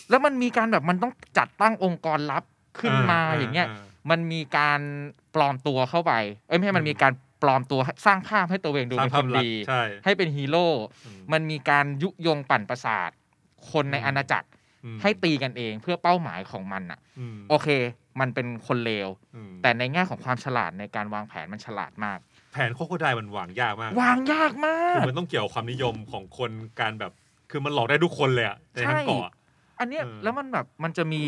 [0.10, 2.44] แล้วมันมีการแบบมันต้องจัดตั้งองค์กรลับ
[2.80, 3.68] ขึ้นมาอย่างเงี้ย
[4.10, 4.82] มันมีการ
[5.36, 6.14] ปลอมตัวเข้าไป
[6.48, 10.68] เอ้ยไม่ใช่มันมีการปลอมตัวสร้างภาพให้ตัวเองดูสร้างเป็นภาคพนลักษดีณ์ใช่ให้เป็นฮีโร่
[11.06, 13.10] อืมมันมีการยุยงปั่นประสาท
[13.72, 14.48] คนในอืมอาณาจักร
[14.86, 17.68] อืมให้ตีกันเองเพื่อเป้าหมายของมันอะอืมโอเค
[18.20, 22.20] มันเป็นคนเลวอืมแต่ในแง่ของความฉลาดในการวางแผนมันฉลาดมาก
[22.54, 27.14] แผนโคโคไดมันวางยากมาก วางยากมาคือกมันต้องเกี่ยวกับความนิยมของคนการแบบ
[27.50, 29.32] คือมันหลอกได้ทุกคนเลยอะในทั้งเกาะ
[29.80, 31.22] อันเนี้ยเออแล้วมันแบบมันจะมี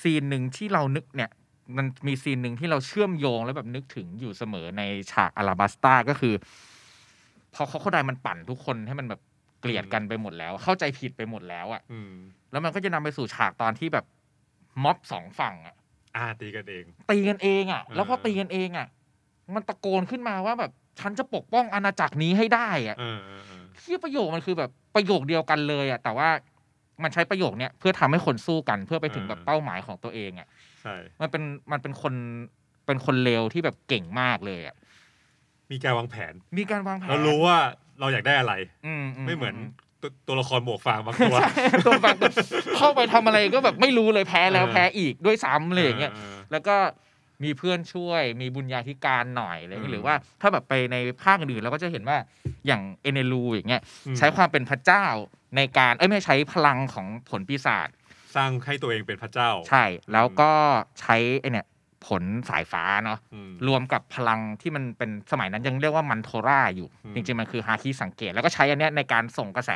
[0.00, 1.30] ซีนหนึ่งที่เรานึกเนี่ย
[1.76, 4.82] มันมีซีนหนึ่งที่เราเชื่อมโยงแล้วแบบนึกถึงอยู่เสมอใน
[5.12, 6.34] ฉากอาราบัสตาก็คือ
[7.54, 9.20] พอเขาเข้าได้มันปั่นทุกคนให้มันแบบ
[9.60, 12.12] เกลียดกันไปหมดแล้ว เข้าใจผิดไปหมดแล้วอะอืม
[12.50, 14.04] แล้วมันก็จะนำไปสู่ฉากตอนที่แบบ
[14.84, 15.74] ม็อบสองฝั่งอะ
[16.16, 18.86] อ่าตีกันเอง ตีกันเองอะเออแล้วพอตีกันเองอะ
[19.54, 22.96] มันตะโกนขึ้นมาว่าแบบฉันจะปกป้องอาณาจักรนี้ให้ได้อะ
[23.74, 26.28] เออเออเออที่ประโยคมันคือแบบประโยคเดียวกันเลยอะแต่ว่า
[27.02, 30.48] มันใช้ประโยคเนี้ยเพื่อทำให้คนสู้กันเพื่อไปถึงแบบเป้าหมายของตัวเองอะ
[30.82, 32.14] ใช่มันเป็นมันเป็นคน
[32.86, 34.76] เป็นคนเลวที่แบบเก่งมากเลยอะ
[35.72, 37.56] มีการวางแผน มีการวางแผนเรารู้ว่า
[38.00, 38.52] เราอยากได้อะไร
[38.86, 38.92] อื
[39.26, 39.54] ไม่เหมือน
[40.00, 41.50] ตัวตัวละครหมวกฟางบางตัวใช่
[41.86, 42.30] ตัวบางตัว
[42.76, 46.76] เข้าไปทำอะไรก็แบบไม่รู้เลยแพ้แล้วเออแพ้อีกด้วยซ้ำอะไรอย่างเงี้ยออแล้วก็
[47.42, 52.18] มีเพื่อนช่วย มีบุญญาธิการหน่อยอะไรอย่างเงี้ยอืมหรือว่าถ้าแบบไปในภาคอื่นเราก็จะเห็นว่า
[52.66, 55.04] อย่างเอเนลูอย่างเงี้ยอืมใช้ความเป็นพระเจ้า
[55.56, 57.88] ในการเอ้ยไม่ใช้พลังของผลปีศาจ
[58.36, 60.50] สร้างให้ตัวเองเป็นพระเจ้า ใช่ แล้วก็
[61.00, 61.66] ใช้ไอเนี่ย
[62.06, 69.70] ผลสายฟ้าเนาะอืมรวมกับพลังที่มันเป็นสมัยนั้นยังเรียกว่ามันตราอยู่อืมจริงๆ มันคือฮาคิสังเกต แล้วก็ใช้อันเนี้ยในการส่งกระแส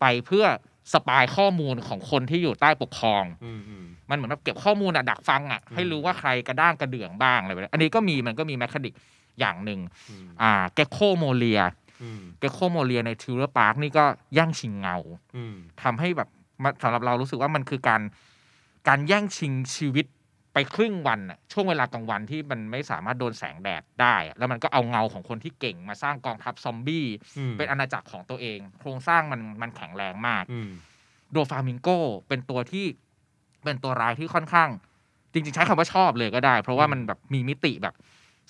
[0.00, 0.44] ไปเพื่อ
[0.92, 8.94] spy ข้อมูลของคนที่อยู่ใต้ปกครองอืมอืมมันเหมือนแบบเก็บข้อมูลอะดักฟังอะให้รู้ว่าใครกระด้างกระเดื่องบ้างอะไรแบบนี้อันนี้ก็มีมันก็มี mechanic
[9.40, 11.60] อย่างหนึ่งอืมอ่าเกคโคโมเรีย
[12.02, 14.96] อืมเกคโคโมเรียในทริลเลอร์บาร์คนี่ก็แย่งชิงเงา
[15.36, 16.28] อืมทำให้แบบ
[16.62, 18.00] มันสำหรับเรารู้สึกว่ามันคือการ
[18.88, 20.06] การแย่งชิงชีวิต
[20.54, 27.06] ไปครึ่งวันน่ะช่วงเวลากลางวันที่มันไม่สามารถโดนแสงแดดได้อะแล้วมันก็เอาเงาของคนที่เก่งมาสร้างกองทัพซอมบี้
[27.38, 30.70] อืมเป็นอาณาจักรของตัวเอง โครงสร้างมันมันแข็งแรงมากอืม
[31.32, 31.88] โดฟามิงโก
[32.28, 32.86] เป็นตัวที่
[33.64, 34.70] เป็นตัวร้ายที่ค่อนข้าง
[35.32, 37.94] จริง ๆ ใช้คำว่าชอบเลยก็ได้ เพราะว่ามันแบบมีมิติแบบ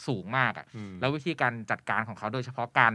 [0.07, 2.95] สูงมากอะอืมแล้ววิธีการจัดการของเขาโดยเฉพาะการ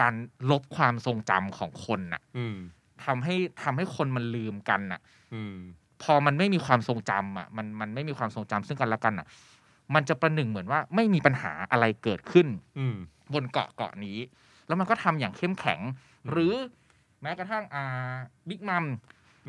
[0.00, 0.14] การ
[0.50, 2.56] ลบความทรงจำของคนน่ะอืม
[3.04, 5.00] ทำให้ทำให้คนมันลืมกันน่ะ
[5.34, 5.56] อืม
[6.02, 9.26] พอมันไม่มีความทรงจำอะมันมันไม่มีความทรงจำซึ่งกันและกันอะ
[9.94, 12.46] มันจะประหนึ่งเหมือนว่าไม่มีปัญหาอะไรเกิดขึ้น
[12.78, 12.96] อืม
[13.34, 14.18] บนเกาะเกาะนี้
[14.66, 15.80] แล้วมันก็ทำอย่างเข้มแข็ง
[16.30, 16.54] หรือ
[17.22, 18.12] แม้กระทั่งอ่า
[18.48, 18.86] บิ๊กมัม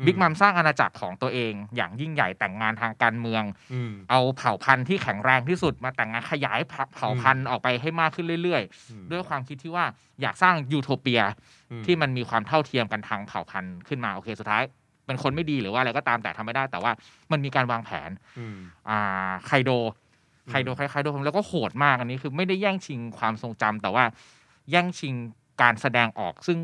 [0.06, 9.84] บิ๊กมัมสร้างอาณาจักรของตัวเอง อย่างยิ่งใหญ่แต่งงานทางการเมืองอืมเอาเผ่าพันธุ์ที่แข็งแรงที่สุดมาแต่งงานขยายเผ่าเผ่าพันธุ์ออกไปให้มากขึ้นเรื่อยอืมๆด้วยความคิดที่ว่า
[10.20, 11.20] อยากสร้างยูโทเปีย
[11.70, 14.64] อืมที่มันมีความเท่าเทียมกันทางเผ่าพันธุ์ขึ้นมาโอเคสุดท้าย
[15.06, 16.92] เป็นคนไม่ดีหรือว่าอะไรก็ตามแต่ทำไม่ได้ แต่ว่า
[17.32, 18.56] มันมีการวางแผนอืม
[18.88, 19.70] อ่าไคโด
[20.50, 24.04] ใครโดนคล้ายๆโดนแล้วก็โหดมากอันนี้คือไม่ได้แย่งชิงความทรงจำแต่ว่า
[24.70, 25.14] แย่งชิง
[25.62, 26.58] การแสดงออกซึ่ง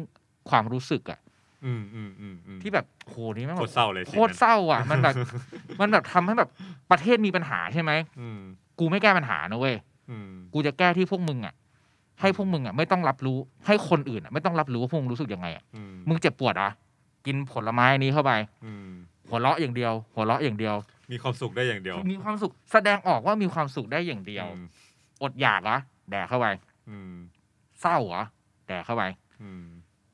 [0.50, 1.20] ความรู้สึกอะ
[1.64, 5.14] อืมอืมอืมอืมที่แบบโหนี่แม่งโคแบตรบเศร้าเลยโคตรเศร้าอะ มันแบบ
[5.80, 6.50] มันแบบทำให้แบบ
[6.90, 8.40] ประเทศมีปัญหาใช่ไหมอืม
[8.78, 9.76] กูไม่แก้ปัญหานะเว้ย
[10.10, 11.54] อืมกูจะแก้ที่พวกมึงอะ
[12.20, 16.72] ให้พวกมึงอะไม่ต้องรับรู้ ให้คนอื่นอะไม่ต้องรับรู้ว่าพวกมึงรู้สึกยังไงอะอืมมึงเจ็บปวดเหรอะ
[17.26, 18.32] กินผลไม้นี้เข้าไป
[18.64, 18.88] อืม
[19.28, 20.74] หัวเราะอย่างเดียว หัวเราะอย่างเดียว
[21.12, 24.66] มีความสุขได้อย่างเดียวมีความสุขแสดงออกว่ามีความสุขได้อย่างเดียว อืม
[25.22, 25.78] อดอยากเหรอ
[26.10, 26.46] แดกเข้าไป
[26.88, 27.14] อืม
[27.80, 28.24] เศร้าเหรอ
[28.68, 29.04] แดกเข้าไป
[29.42, 29.64] อืม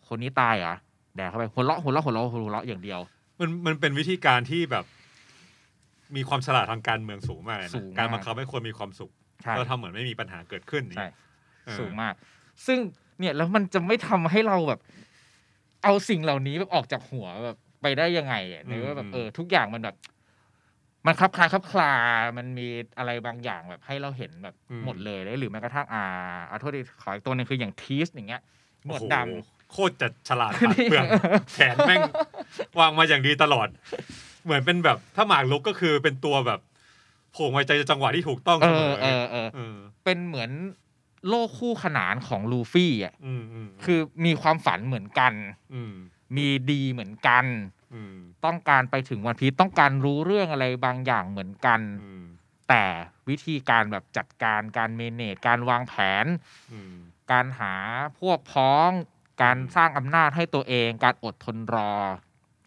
[0.08, 0.74] คนนี้ตายเหรอ
[1.16, 3.00] แดกเข้าไปหัวเราะหัวเราะหัวเราะหัวเราะอย่างเดียว
[3.40, 4.84] มันมันเป็นวิธีการที่แบบ
[6.16, 9.10] มีความฉลาดทางการเมืองสูงมากเลยสูนะงมาก การบังคับให้คนมีความสุข
[9.42, 11.14] ใช่ ก็ทำเหมือนไม่มีปัญหาเกิดขึ้นอย่างใช่เงี้ย
[11.66, 12.14] เออ สูงมาก
[12.66, 12.78] ซึ่ง
[13.18, 14.80] เนี่ยแล้วมันจะไม่ทำให้เราแบบ
[15.84, 19.96] เอาสิ่งเหล่านี้แบบออกจากหัวแบบไปได้ยังไงอะในว่าแบบเออทุกอย่างมันแบบ
[21.06, 21.92] มันคลับคลาคลับคลา
[22.38, 22.66] มันมี
[22.98, 26.02] อะไรบางอย่างแบบให้เราเห็นแบบหมดเลยหรือแม้กระทั่งอ่า
[26.48, 28.42] เอาโทษดีขออีกตัวหนึงคืออย่างทีสอย่างเงี้ย
[28.84, 31.04] หนวดดำโอ้โหโคตรจะฉลาดผ่านเปลือง
[31.54, 32.00] แผนแม่ง
[32.78, 33.68] วางมาอย่างดีตลอด
[34.44, 36.60] เหมือนเป็นแบบถ้าหมากลุกก็คือเป็นตัวแบบ
[37.32, 40.50] โผล่มาใจจังหวะที่ถูกต้องเอเสมออเออเออเออเป็นเหมือน
[41.28, 45.32] โลกคู่ขนานของลูฟี่อะอืมอืมคือมีความฝันเหมือนกัน
[45.74, 45.94] อืม
[46.36, 47.44] มีดีเหมือนกัน
[47.94, 52.24] อืมต้องการไปถึงวันพีชต้องการรู้เรื่องอะไรบางอย่างเหมือนกันอืม
[52.68, 52.84] แต่
[53.28, 56.26] วิธีการแบบจัดการการเมเนจการวางแผน
[56.72, 56.94] อืม
[57.32, 57.74] การหา
[58.20, 58.90] พวกพ้อง
[59.42, 61.92] การสร้างอำนาจให้ตัวเอง การอดทนรอ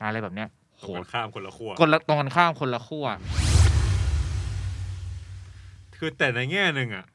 [0.04, 3.06] อะไรแบบเนี้ยตโหรงกันข้ามคนละขั้วคนละตรงกันข้ามคนละขั้ว
[5.96, 7.06] คือแต่ในแง่หนึ่งอะ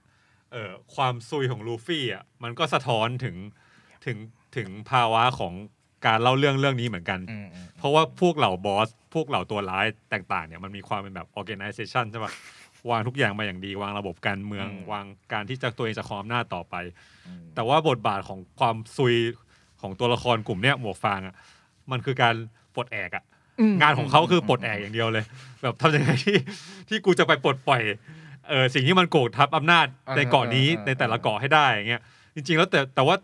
[0.53, 3.37] เอ่อความซุยของลูฟี่อะมันก็สะท้อนถึง
[4.07, 4.19] ถึง
[4.57, 5.55] ถึงภาวะของ
[6.07, 12.33] การเล่าเรื่องเรื่องนี้เหมือนกัน อืมอืมเพราะว่าพวกเหล่าบอส พวกเหล่าตัวร้ายต่างๆเนี่ยมันมีความเป็นแบบ organization ใช่ปะ
[12.91, 16.75] วางทุกอย่างมาอย่างดี วางระบบการเมืองวางการที่จะตัวเองจะครองอำนาจต่อไป
[17.27, 19.15] อืมแต่ว่าบทบาทของความซุย
[19.81, 21.35] ของตัวละครกลุ่มเนี้ยหมวกฟางอะ
[21.91, 22.35] มันคือการ
[22.75, 23.25] ปลดแอกอะ
[23.81, 25.25] งานของเขาคือปลดแอกอย่างเดียวเลย
[25.62, 26.37] แบบทำยังไงที่
[26.88, 27.83] ที่กูจะไปปลดปล่อย
[28.49, 32.03] เออสิ่งที่มันโกดทับอำนาจในเกาะนี้ในแต่ละเกาะให้ได้อย่างเงี้ย
[32.35, 33.17] จริง ๆ แล้วแต่แต่ว่า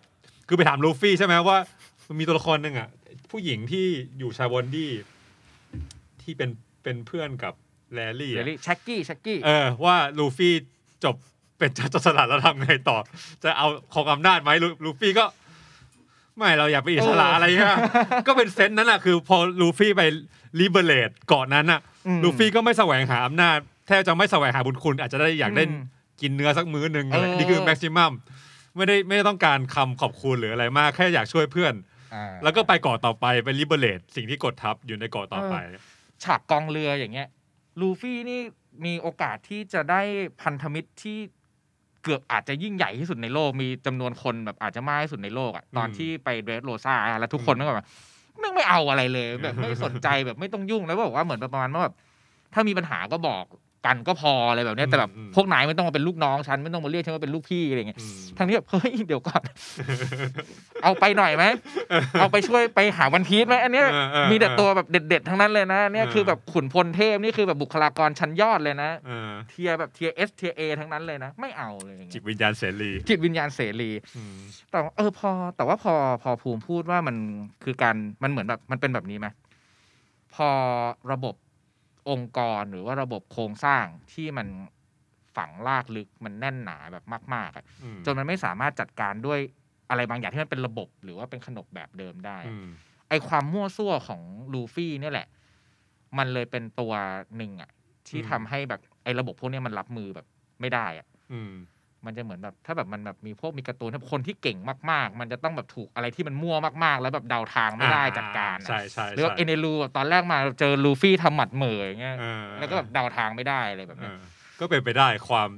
[0.48, 1.58] คือไปถามลูฟี่ใช่ไหมว่า
[2.08, 2.88] มันมีตัวละครหนึ่งอะ
[3.30, 3.86] ผู้หญิงที่
[4.18, 4.92] อยู่ชาวนดี้
[6.22, 6.50] ที่เป็น
[6.82, 7.54] เป็นเพื่อนกับ
[7.94, 10.54] เรย์ลี่เดี๋ยวอะนี้ชัคกี้ชัคกี้เออว่าลูฟี่
[11.04, 11.16] จบ
[11.58, 12.98] เป็นเจ้าโจรสลัดแล้วทำไงต่อ
[13.44, 15.24] จะเอาของอำนาจไหมลูลูฟี่ก็
[16.36, 17.76] ไม่เราอยากไปนอิสระอะไรเงี้ย
[18.26, 20.02] ก็เป็น sense นั้นแหละคือพอลูฟี่ไป
[20.58, 25.80] liberate เกาะนั้นน่ะอืมลูฟี่ก็ไม่แสวงหาอำนาจ แทบจะไม่แสวงหาบุญคุณ อาจจะได้อยากได้อืม
[26.20, 28.12] กินเนื้อสักมื้อหนึ่งอะไรเออนี่คือ maximum
[28.76, 31.74] ไม่ได้ไม่ได้ต้องการคำขอบคุณหรืออะไรมากแค่อยากช่วยเพื่อน
[32.14, 35.54] อ่าแล้วก็ไปเกาะต่อไปไปลิเบเลตสิ่งที่กดทับอยู่ในเกาะต่อไป
[36.24, 37.28] ฉากกองเรืออย่างเงี้ย
[37.80, 38.40] ลูฟี่นี่
[38.84, 40.02] มีโอกาสที่จะได้
[40.42, 41.18] พันธมิตรที่
[42.02, 47.86] เกือบอาจจะยิ่งใหญ่ที่สุดในโลก มีจำนวนคนแบบอาจจะมากที่สุดในโลกอะตอนอืมที่ไปเรดโรซ่าแล้วทุกคนก็แบบ
[48.40, 51.94] ไม่งไม่เอาอะไรเลย แบบไม่สนใจแบบไม่ต้องยุ่งแล้วบอกว่าเหมือนประมาณว่าแบบ
[52.54, 53.44] ถ้ามีปัญหาก็บอก
[53.86, 59.42] กันก็พออะไรแบบเนี้ยแต่แบบอืมพวกนายไม่ต้องมาเป็นลูกน้องฉันไม่ต้องมาเรียกฉันว่าเป็นลูกพี่อะไรเงี้ยอืมทางนี้แบบเฮ้ยเดี๋ยวก่อน
[60.82, 61.44] เอาไปหน่อยไหม
[62.20, 74.36] เอาไปช่วยไปหาวันพีซไหมอันเนี้ยเออเออมีแต่ตัวแบบเด็ด ๆ ทั้งนั้นเลยนะเนี่ยเออคือแบบขุนพลเทพนี่คือแบบบุคลากรชั้นยอดเลยนะเออ tier แบบ tier S tier A ทั้งนั้นเลยนะ ไม่เอาเลยอย่างเงี้ตยวิญญาณเสรีจิตวิญญาณเสรีอืม
[74.70, 77.16] แต่ว่าเออพอ แต่ว่าพอพอภูมิพูดว่ามัน
[77.64, 79.26] คือการมันเหมือนแบบมันเป็นแบบนี้ไหม
[80.34, 80.48] พอ
[81.12, 81.34] ระบบ
[82.10, 84.46] องค์กรหรือว่าระบบโครงสร้างที่มัน
[85.36, 89.40] ฝังรากลึกมันแน่นหนาแบบมากๆอะอืมจนมันไม่สามารถจัดการด้วย
[89.90, 92.68] อะไรบางอย่างที่มันเป็นระบบหรือว่าเป็นขนบแบบเดิมได้อืม
[93.08, 95.26] ไอความมั่วซั่วของลูฟี่เนี่ยแหละ
[96.18, 96.92] มันเลยเป็นตัว
[97.36, 97.70] หนึ่งอะ
[98.08, 100.26] ที่ทำให้แบบไอระบบพวกเนี้ยมันรับมือแบบ
[100.60, 101.40] ไม่ได้อะอื
[102.08, 104.58] มมันจะเหมือนแบบถ้าแบบมันแบบมีพวกมีการ์ตูนถ้าคนที่เก่ง
[104.90, 114.20] มากๆ มันจะต้องแบบถูกอะไรที่มันมั่วมากๆ แล้วแบบเดาทางไม่ได้จัดการอะใช่ใช่หรือว่าใช่เอเนรูตอนแรกมาเจอลูฟี่ทำหมัดเหม่ออย่างเงี้ยเออแล้วก็แบบเดาทางไม่ได้อะไรแบบเอเนี้ยอ
[114.60, 115.48] ก็เป็นไปได้ความ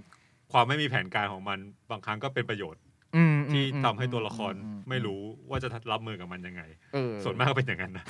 [0.52, 1.58] ความไม่มีแผนการของมัน
[1.90, 2.82] บางครั้งก็เป็นประโยชน์
[3.16, 6.62] อืมที่อืมทำให้ตัวละครอืมไม่รู้ว่าจะรับมือกับมันยังไง
[6.94, 8.04] เออส่วนมากก็เป็นอย่างนั้นนะ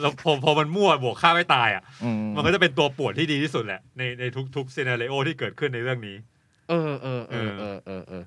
[0.00, 6.16] แล้วพอพอมันมั่วบวกฆ่าไม่ตายอะอืมันก็จะเป็นตัวปวดที่ดีที่สุดแหละในในทุกทุกซีนารีโอที่เกิดขึ้นในเรื่องนี้
[6.72, 8.24] เออเออเออเออเออเออ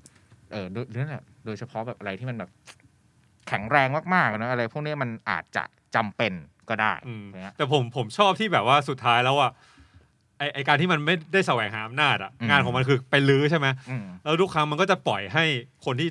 [0.51, 2.49] เออโดยนั่นแหละโดยเฉพาะแบบอะไรที่มันแบบ
[3.47, 5.63] แข็งแรงมากๆนะอะไรพวกเนี้ยมันอาจจะ
[5.95, 6.33] จำเป็น
[6.69, 9.51] ก็ได้อืมอย่างเงี้ยแต่ผมผมชอบที่แบบว่าสุดท้ายแล้วอะ
[10.37, 15.43] ไอไอการที่มันไม่ได้แสวงหาอำนาจอะอืมงานของมันคือไปลื้อใช่ไหมอืมแล้วทุกครั้งมันก็จะปล่อยให้
[15.85, 16.09] คนที่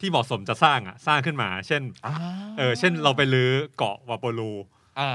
[0.00, 1.82] ที่เหมาะสมจะสร้างอะสร้างขึ้นมา เช่น
[2.58, 4.56] เออเช่นเราไปลื้อเกาะวาโปลูอ่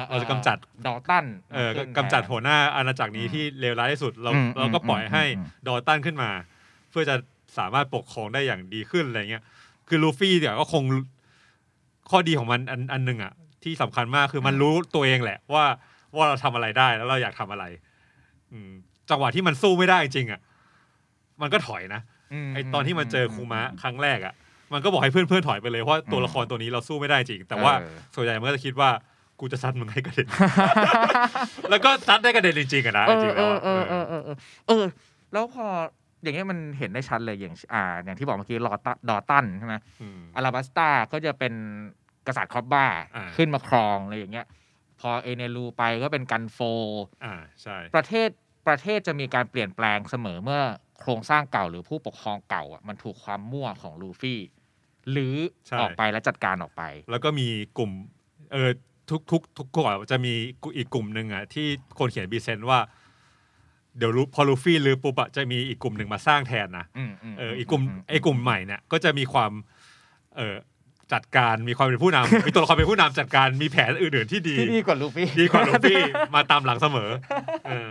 [0.10, 6.30] เราจะกำจัดดอตันเออขึ้นกำจัดแทนหัวหน้าอาณาจักรนี้ที่เลวร้ายที่สุดเราอืมเราก็ปล่อยอืมให้อืมดอตันขึ้นมา
[6.90, 7.16] เพื่อจะ
[7.58, 9.44] สามารถปกครองได้อย่างดีขึ้นอะไรเงี้ย
[9.88, 10.84] คือลูฟี่เนี่ยก็คง
[12.10, 15.66] ข้อดีของมันอันอันหนึ่งอะที่สำคัญมากคือมันรู้ตัวเองแหละ ว่า
[16.16, 17.66] ว่าเราทำอะไรได้แล้วเราอยากทำอะไร
[18.52, 18.72] อืม
[19.10, 20.40] จังหวะที่มันสู้ไม่ได้จริงๆอะ
[21.42, 22.02] มันก็ถอยนะ
[22.48, 24.34] มไอตอนที่มันเจอคูมะครั้งแรกอะ
[24.74, 28.90] มันก็บอกให้เพื่อนๆถอยไปเลยเพราะตัวละครตัวนี้เราสู้ไม่ได้จริง แต่ว่าเออส่วนใหญ่มันก็จะคิดว่า
[29.40, 30.28] กูจะซัดมึงให้กระเด็น
[31.70, 34.86] แล้วก็ซัดได้กระเด็นจริงๆอะนะเอจริองๆเอแล้วออะเออเออเออเออเออ
[35.34, 35.66] แล้วพอ
[36.24, 39.76] อย่างเงี้ยมันเห็นได้ชัดเลยอย่างอ่า อย่างที่บอกเมื่อกี้ลอตดอตันใช่ไหม
[40.18, 41.54] ม อาราบัสตาก็จะเป็น
[42.28, 44.46] กษัตริย์คอบบ้าอ่า ขึ้นมาครองอะไรอย่างเงี้ย
[45.00, 46.60] พอเอเนรูไปก็เป็นกันโฟ
[47.26, 48.30] อ่าใช่ ประเทศ
[48.68, 50.62] ประเทศจะมีการเปลี่ยนแปลงเสมอเมื่อ
[51.00, 54.40] โครงสร้างเก่าหรือผู้ปกครองเก่าอะมันถูกความมั่วของลูฟี่
[55.12, 55.36] หรือ
[55.68, 57.92] ใช่ ออกไปและจัดการออกไป แล้วก็มีกลุ่ม
[58.54, 58.70] เออ
[59.10, 60.34] ทุกทุกทุกก่อนจะมี
[60.78, 61.68] อีกกลุ่มหนึ่งอะที่
[62.00, 62.80] คนเขียนบีเซนว่า
[63.98, 69.52] เดี๋ยวรู้พอลูฟี่ลือปุ๊บอะจะมีอีกกลุ่มหนึ่งมาสร้างแทนนะอืมมเอออีกกลุ่มไอ้กลุ่มใหม่เนี่ยก็จะมีความ
[70.36, 70.56] เออ
[71.14, 76.00] จัดการมีความเป็นผู้นำมีตัวละครเป็นผู้นำจัดการมีแผนอื่นๆที่ดีที่ดีกว่าลูฟี่ดีกว่าลูฟี่
[76.36, 77.10] มาตามหลังเสมอ
[77.66, 77.90] เออ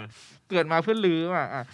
[0.51, 1.65] เกิดมาเพื่อลื้ออะอะ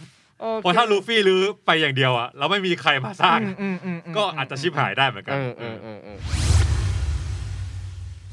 [0.40, 6.18] โอเคเพราะถ้าลูฟี่ลื้อไปอย่างเดียวอะแล้วไม่มีใครมาสร้างอืมอืมอืมมก็อาจจะชิบหายได้เหมือนกัเอนอเออเออเออ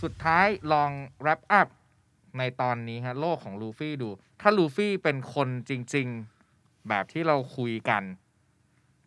[0.07, 0.91] สุดท้ายลอง
[1.23, 1.67] wrap up
[2.37, 4.09] ในตอนนี้ฮะโลกของลูฟี่ดู
[4.41, 6.07] ถ้าลูฟี่เป็นคนจริง
[6.47, 8.03] ๆ แบบที่เราคุยกัน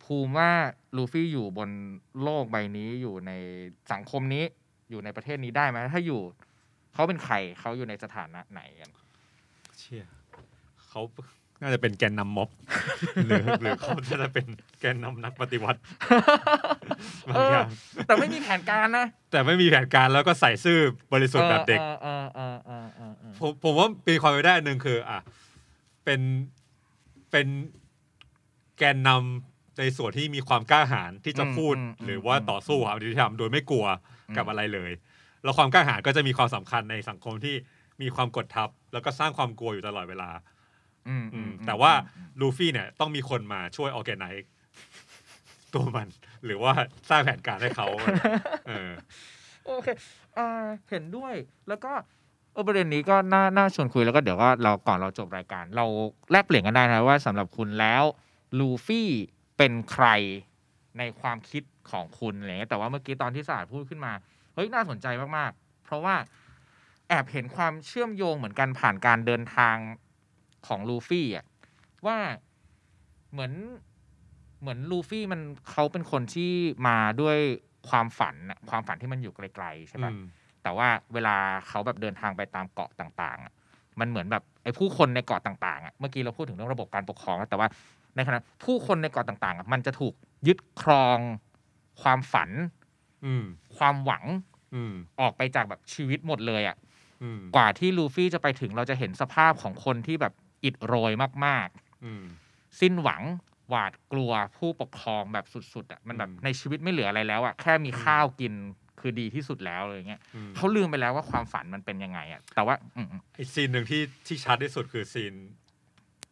[0.03, 0.51] ภูมิว่า
[0.95, 1.69] ลูฟี่อยู่บน
[2.23, 3.31] โลกใบนี้อยู่ใน
[3.91, 4.43] สังคมนี้
[4.89, 6.21] อยู่ในประเทศนี้ได้ไหมถ้าอยู่
[6.93, 8.89] เขาเป็นใครเขาอยู่ในสถานะไหนกัน
[9.77, 10.05] เชี่ย
[10.87, 11.01] เขา
[11.61, 12.49] น่าจะเป็นแกนนำม็อบ
[13.25, 14.45] หรือหรือเขาจะเป็น
[14.79, 15.79] แกนนำนักปฏิวัติ
[17.29, 17.67] บางอย่าง
[18.07, 20.79] แต่ไม่มีแผนการนะ แต่ไม่มีแผนการแล้วก็ใส่ซื่อ
[21.13, 25.19] บริสุทธิ์แบบเด็กออเออเออเออเออเออผมผมว่าเป็นความเป็นไปได้อันหนึ่งคือ อะ
[26.05, 26.21] เป็น
[27.31, 27.47] เป็น
[28.77, 33.85] แกนนำในส่วนที่มีความกล้าหาญที่จะพูด หรือว่าต่อสู้ความยุติธรรมโดยไม่กลัว
[34.37, 34.91] กับอะไรเลย
[35.43, 37.55] แล้วความกล้าหาญก็จะมีความสำคัญในสังคมที่
[38.01, 40.50] มีความกดทับ แล้วก็สร้างความกลัวอยู่ตลอดเวลาอืมอือืมม
[41.65, 41.91] แต่ว่า
[42.39, 44.47] ลูฟี่เนี่ยต้องมีคนมาช่วยออแกไนซ์
[45.73, 46.07] ตัวมัน
[46.45, 46.73] หรือว่า
[47.09, 47.87] สร้างแผนการให้เขา
[48.67, 48.91] เออ
[49.65, 49.87] โอเค
[50.37, 50.47] อ่า
[50.89, 51.33] เห็นด้วย
[51.69, 51.91] แล้วก็
[52.53, 55.85] เออประเด็นนี้ก็น่าน่าชวนคุยแล้วก็เดี๋ยวก็เราก่อนเราจบรายการ เรา
[56.31, 58.03] แลกเปลี่ยนกันได้นะว่าสำหรับคุณแล้ว
[58.59, 59.09] ลูฟี่
[59.57, 60.07] เป็นใคร
[60.97, 64.13] ในความคิดของคุณอะไรเงี้ยแต่ว่าเมื่อกี้ตอนที่สะอาดพูดขึ้นมา
[64.53, 66.15] เฮ้ยน่าสนใจมากๆ เพราะว่า
[67.09, 69.75] แอบเห็นความเชื่อมโยงเหมือนกันผ่านการเดินทาง
[70.67, 71.45] ของลูฟี่อะ
[72.07, 72.17] ว่า
[73.31, 73.53] เหมือน
[74.61, 76.51] เหมือนลูฟี่มันเขาเป็นคนที่
[76.87, 77.37] มาด้วย
[77.89, 80.23] ความฝันน่ะความฝันที่มันอยู่ไกลๆใช่ปะอืม
[80.63, 81.35] แต่ว่าเวลา
[81.67, 83.53] เขาแบบเดินทางไปตามเกาะต่างๆอะ
[83.99, 87.67] มันเหมือนแบบไอ้ผู้คนในเกาะต่างๆอะเมื่อกี้เราพูดถึงเรื่องระบบการปกครองแล้วแต่ว่า
[88.15, 90.13] ในขณะผู้คนในเกาะต่างๆอะมันจะถูก
[90.47, 91.19] ยึดครอง
[92.01, 92.49] ความฝัน
[93.25, 93.45] อืม
[93.77, 94.23] ความหวัง
[94.75, 96.77] อืมออกไปจากแบบชีวิตหมดเลยอะ
[97.23, 101.11] อืมกว่าที่ลูฟี่จะไปถึงเราจะเห็นสภาพของคนที่แบบ อิดโรย
[101.45, 101.69] มาก
[102.05, 103.23] อืมๆสิ้นหวัง
[103.69, 108.53] หวาดกลัวผู้ปกครองแบบสุดๆอะมันแบบอืมในชีวิตไม่เหลืออะไรแล้วอะแค่มีอืมข้าวกิน
[108.99, 115.33] คือดีที่สุดแล้วอะไรเงี้ยอืมเขาลืมไปแล้วว่าความฝันมันเป็นยังไงอะแต่ว่าอืมอืมอีกซีนหนึ่งที่ที่ชัดที่สุดคือซีน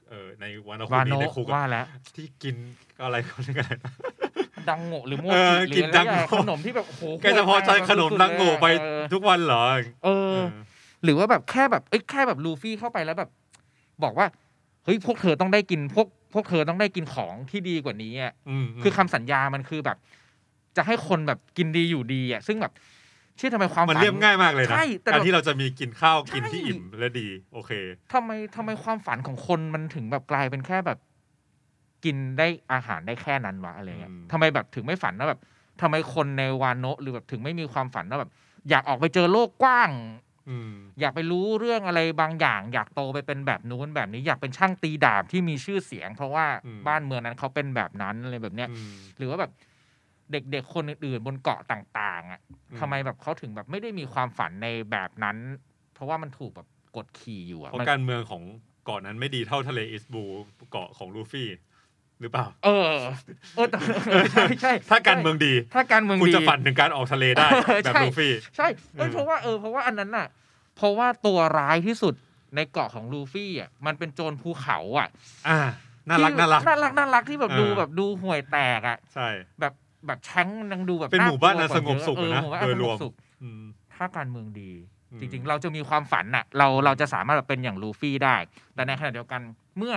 [0.09, 2.55] เอ่อในวันอคุวานีโนะในคุกอะว่าแล้วที่กิน
[3.03, 3.93] อะไรเขาเรียกอะไรนะ
[4.69, 9.63] ดังโง่หรือโมเออจิหรืกินออะไรดังอย่างโง่ขนมที่แบบโอ้โหแกจะพอใจขนมดังโง่ไปเออทุกวันเหรอ
[10.05, 10.37] เออ
[11.03, 13.29] หรือว่าแบบแค่แบบเอ้ยแค่แบบลูฟี่เข้าไปแล้วแบบ
[14.03, 14.27] บอกว่า
[14.85, 19.97] เฮ้ยพวกเธอต้องได้กินพวกพวกเธอต้องได้กินของที่ดีกว่านี้อะอืมมคือคำสัญญามันคือแบบ
[20.77, 22.73] จะให้คนแบบกินดีอยู่ดีอะซึ่งแบบ
[23.37, 27.71] เชื่อทำไมความมันฝัเรียบง่ายมากเลยนะใช่แต่การแบบที่เราจะมีกินข้าวกินใช่ที่อิ่มและดี โอเค
[28.13, 30.99] ทำไมทำไมความฝันของคนมันถึงแบบกลายเป็นแค่แบบ
[32.05, 35.39] กินได้อาหารได้แค่นั้นวะอะไรเงี้ยอืมทำไมแบบถึงไม่ฝันว่าแบบ
[35.81, 38.31] ทำไมคนในวานโนะหรือแบบถึงไม่มีความฝันว่าแบบ
[38.69, 39.89] อยากออกไปเจอโลกกว้าง
[40.49, 49.51] อืมอยากไปรู้เรื่องอะไรบางอย่าง อยากโตไปเป็นแบบนู้นแบบนี้อยากเป็นช่างตีดาบที่มีชื่อเสียง เพราะว่าอืมบ้านเมืองนั้นเขาเป็นแบบนั้นอะไรแบบเนี้ยอืมหรือว่าแบบ
[50.31, 52.39] เด็กๆคนอื่นๆบนเกาะต่างๆอะ
[52.71, 55.37] อืมทำไมแบบเขาถึงแบบไม่ได้มีความฝันในแบบนั้น
[55.93, 58.43] เพราะว่ามันถูกแบบกดขี่อยู่อะเพราะมันการเมืองของ
[58.85, 60.23] เกาะนั้นไม่ดีเท่าทะเลอิสบู
[60.71, 61.47] เกาะของลูฟี่
[62.21, 62.89] หรือเปล่า เออ
[63.55, 63.77] เออแต่
[64.11, 68.67] เออใช่ใช่ ถ้าการเมืองดี ถ้าการเมืองคุณดีจะฝันถึงการออกทะเลได้เออแบบใช่ลูฟี่ ใช่
[68.97, 70.27] เอ้ยเออเพราะว่าเออเพราะว่าอันนั้นน่ะ
[70.75, 72.13] เพราะว่าตัวร้ายที่สุด
[72.55, 75.07] ในเกาะของลูฟี่อะมันเป็นโจรภูเขาอะ
[75.47, 75.59] อ่า
[76.07, 79.27] น่ารักที่น่ารักน่ารักน่ารักที่แบบเออดูแบบดูห่วยแตกอะ ใช่
[79.59, 79.73] แบบ
[80.07, 83.13] แบบแช้งนังดูแบบเป็นหมู่บ้านอันกลัวสงบสุขเอออะนะหมู่บ้านโดอัยนสรงวบมสุข
[83.43, 83.63] อืม
[83.93, 84.71] ถ้าการเมืองดี
[85.11, 88.35] อืมจริง ๆ เราจะมีความฝันน่ะ เราเราจะสามารถแบบเป็นอย่างลูฟี่ได้
[88.73, 89.41] แต่ในขณะเดียวกัน
[89.77, 89.95] เมื่อ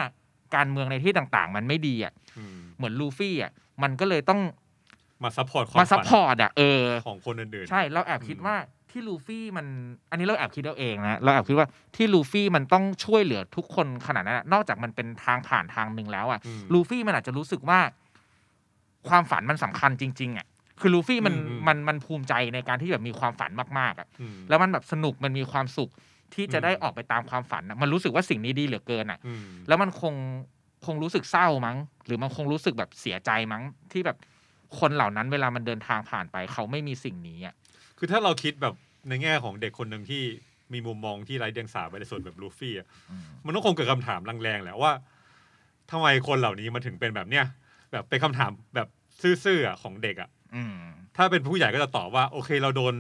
[0.55, 4.41] การเมืองในที่ต่างๆ มันไม่ดีอะอืมเหมือนลูฟี่อะมันก็เลยต้อง
[5.25, 8.57] มา support ความฝันมา sup์ตอะเออของคนอื่นๆใช่เราแอบคิดอืมว่า
[8.91, 9.67] ที่ลูฟี่มัน
[10.11, 17.81] อันนี้เราแอบคิดเอาเองนะเราแอบคิดว่าที่ลูฟี่มันต้องช่วยเหลือทุกคนขนาดนั้นอะนอกจากมันเป็นทางผ่านทางหนึ่งแล้วอะอืมลูฟี่มันอาจจะรู้สึกว่า
[19.09, 20.47] ความฝันมันสำคัญจริง ๆ อะ
[20.81, 25.91] คือลูฟี่มันอืมอืมมันมันภูมิใจในการที่แบบมีความฝันมากๆอะอืมแล้วมันแบบสนุกมันมีความสุข
[26.35, 30.15] ที่จะอืมได้ออกไปตามความฝันอะมันรู้สึกว่าสิ่งนี้ดีเหลือเกินอะอืมแล้วมันคง
[30.87, 31.77] คงรู้สึกเศร้ามั้ง
[32.07, 33.63] หรือมันคงรู้สึกแบบเสียใจมั้ง
[33.93, 34.17] ที่แบบ
[34.79, 37.55] คนเหล่านั้นเวลามันเดินทางผ่านไป เขาไม่มีสิ่งนี้อะ
[37.99, 38.75] คือถ้าเราคิดแบบ
[39.09, 40.23] ในแง่ของเด็กคนหนึ่งที่
[40.73, 42.87] มีมุมมองที่ไร้เดียงสาไปในส่วนแบบลูฟี่อะ
[43.45, 44.93] มันต้องคงเกิดคำถามแรงๆแหละว่า
[45.91, 47.45] ทำไมคนเหล่านี้มันถึงเป็นแบบเนี้ย
[47.93, 48.89] แบบเป็นคำถามแบบ
[49.45, 50.77] ซื่อๆอะของเด็กอะอืม
[51.17, 52.95] ถ้าเป็นผู้ใหญ่ก็จะตอบว่า โอเคเราโดน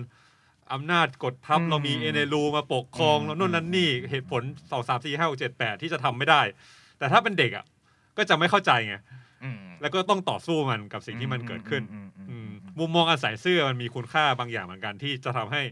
[0.72, 6.40] อำนาจกดทับอืมเรามีเอเนรูมาปกครองอืมแล้วนู่นนั่นนี่เหตุผลสองสามสี่ห้าหกเจ็ดแปดที่จะทำไม่ได้
[6.98, 7.64] แต่ถ้าเป็นเด็กอะ
[8.16, 8.94] ก็จะไม่เข้าใจไง
[9.44, 15.62] อืมแล้วก็ต้องต่อสู้มันกับสิ่งที่มันเกิดขึ้นอืมอืมอือืมมมุมมองอันใส่เสื้อมันมีคุณค่าบางอย่างเหมือนกันที่จะทำให้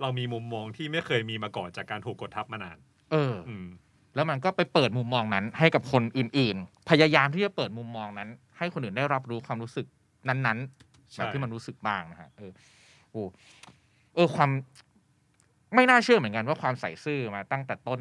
[0.00, 2.78] เรามีมุมมองที่ไม่เคยมีมาก่อนจากการถูกกดทับมานาน
[3.12, 3.66] เอออืม
[4.14, 8.28] แล้วมันก็ไปเปิดมุมมองนั้น ให้กับคนอื่น ๆ พยายามที่จะเปิดมุมมองนั้น
[8.58, 9.86] ให้คนอื่นได้รับรู้ความรู้สึก
[10.28, 12.52] นั้นๆใช่แบบที่มันรู้สึกบ้างนะฮะเออ
[13.12, 13.22] โอ้
[14.14, 14.50] เออความ
[15.74, 18.00] ไม่น่าเชื่อเหมือนกันว่าความใสซื่อมาตั้งแต่ต้น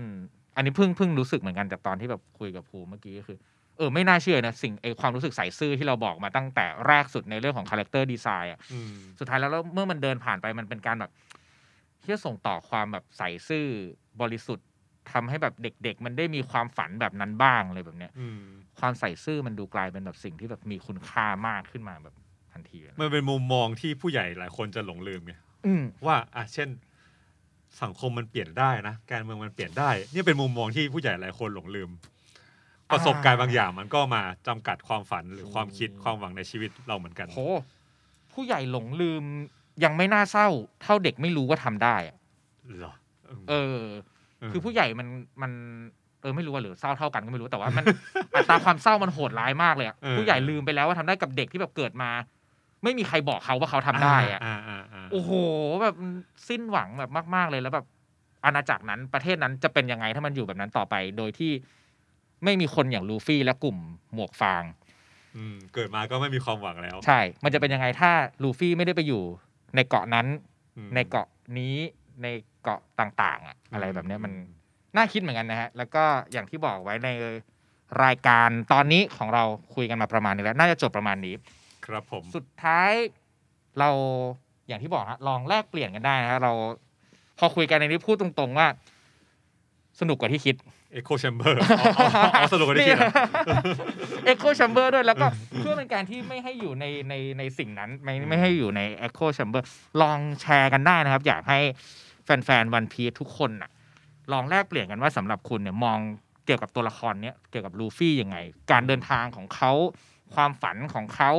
[0.56, 3.38] อันนี้เพิ่งเพิ่งรู้สึกเหมือนกันจากตอนที่แบบคุยกับภูเมื่อกี้ก็คือ
[3.78, 11.12] เออไม่น่าเชื่อนะสิ่งไอความรู้สึกใสซื่อที่เราบอกมาตั้งแต่แรกสุดในเรื่องของ character design อะอืมสุดท้ายแล้วแล้วเมื่อมันเดินผ่านไปมันเป็นการแบบ
[12.04, 13.66] ที่จะส่งต่อความแบบใสซื่อ
[14.22, 14.68] บริสุทธิ์
[15.12, 18.40] ทำให้แบบเด็ก ๆ มันได้มีความฝันแบบนั้นบ้างเลยแบบเนี้ยอืม
[18.80, 22.16] ความใส่ซื่อมันดูกลายเป็นแบบสิ่งที่แบบมีคุณค่ามากขึ้นมาแบบ
[22.54, 25.51] ทันทีเลยมันเป็นมุมมองที่ผู้ใหญ่หลายคนจะหลงลืมไงอืม
[26.06, 26.70] ว่าอะเช่น
[27.82, 31.90] สังคมมันเปลี่ยนได้นะการเมืองมันเปลี่ยนได้ นี่เป็นมุมมองที่ผู้ใหญ่หลายคนหลงลืม
[32.92, 37.42] ประสบการณ์บางอย่างมันก็มาจำกัดความฝันหรือความคิดความหวังในชีวิตเราเหมือนกันโห
[38.34, 39.24] ผู้ใหญ่หลงลืม
[39.84, 40.48] ยังไม่น่าเศร้า
[40.84, 42.18] เท่าเด็กไม่รู้ว่าทำได้อะ
[42.80, 42.94] เหรอ
[43.30, 43.80] อืมเออ
[44.52, 45.08] คือผู้ใหญ่มัน
[45.42, 45.52] มัน
[46.22, 47.86] เออไม่รู้ว่าหรือเศร้าเท่ากันก็ไม่รู้แต่ว่ามัน
[48.36, 52.10] อัตราความเศร้ามันโหดร้ายมากเลยอะเออผู้ใหญ่ลืมไปแล้วว่าทำได้กับเด็กที่แบบเกิดมา
[52.84, 55.32] ไม่มีใครบอกเขาว่าเขาทำได้อะอ่าอ่าอ่าโอ้โห
[55.82, 55.96] แบบ
[56.50, 57.86] สิ้นหวังแบบมาก ๆเลยแล้วแบบ
[58.46, 61.52] อาณาจักรนั้นประเทศนั้นจะเป็นยังไงถ้ามันอยู่แบบนั้นต่อไป โดยที่
[62.44, 63.78] ไม่มีคนอย่างลูฟี่และกลุ่ม
[64.14, 64.64] หมวกฟาง
[65.38, 68.12] อืมเกิดมาก็ไม่มีความหวังแล้ว ใช่ มันจะเป็นยังไงถ้า
[68.44, 69.24] ลูฟี่ไม่ได้ไปอยู่
[69.76, 70.28] ในเกาะนั้น
[70.78, 71.28] อืมในเกาะ
[71.58, 71.76] นี้
[72.24, 72.28] ใน
[72.64, 74.32] เกาะต่าง ๆ อะอะไรแบบเนี้ยมัน
[74.96, 77.10] น่าคิดเหมือนกันนะฮะ แล้วก็อย่างที่บอกไว้ใน
[78.04, 79.44] รายการตอนนี้ของเรา
[79.76, 81.36] คุยกันมาประมาณนี้แล้ว น่าจะจบประมาณนี้
[81.86, 82.92] ครับผม สุดท้าย
[83.80, 83.90] เรา
[84.68, 86.52] อย่างที่บอกฮะลองแลกเปลี่ยนกันได้นะฮะเรา
[87.40, 88.68] พอคุยกันในนี้พูดตรงๆว่า
[90.00, 90.56] สนุกกว่าที่คิด
[90.94, 91.58] echo chamber
[92.34, 93.12] เอาสรุปกันได้คิดเหรอ
[94.26, 95.28] echo chamber ด้วยแล้วก็
[95.58, 99.66] เพื่อเป็นการที่ไม่ให้อยู่ในในในสิ่งนั้น ไม่ไม่ให้อยู่ใน echo chamber
[100.02, 101.60] ลองแชร์กันได้นะครับ อยากให้
[102.24, 103.70] แฟนๆวันพีซุกคนน่ะ
[104.32, 105.98] ลองแลกเปลี่ยนกันว่าสำหรับคุณเนี่ยมอง
[106.46, 108.38] เกี่ยวกับตัวละครเนี้ยเกี่ยวกับลูฟี่ยังไง
[108.72, 109.72] การเดินทางของเขา
[110.34, 111.32] ความฝันของเขา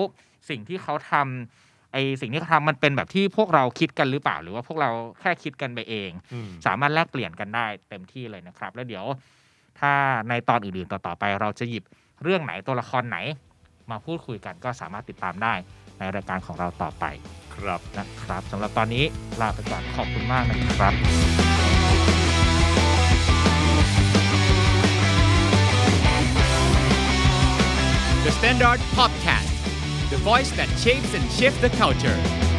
[0.49, 4.90] สิ่งที่เขาทำไอสิ่งที่เขาทำมันเป็นแบบที่พวกเราคิดกันหรือเปล่า หรือว่าพวกเรา
[5.20, 9.05] แค่คิดกันไปเองอืมสามารถแลกเปลี่ยนกันได้เต็มที่เลยนะครับ แล้วเดี๋ยว
[9.80, 9.93] ถ้า
[10.28, 11.84] ในตอนอื่นๆต่อๆไป เราจะหยิบ
[12.22, 13.18] เรื่องไหนตัวละครไหน
[13.90, 15.55] มาพูดคุยกันก็สามารถติดตามได้
[15.99, 17.05] ในรายการของเราต่อไป
[17.55, 19.05] ครับนะครับสำหรับตอนนี้
[19.40, 20.95] ลาไปก่อนขอบคุณมากนะครับ
[28.24, 29.51] The Standard Podcast,
[30.12, 32.51] the voice that shapes and shifts the culture.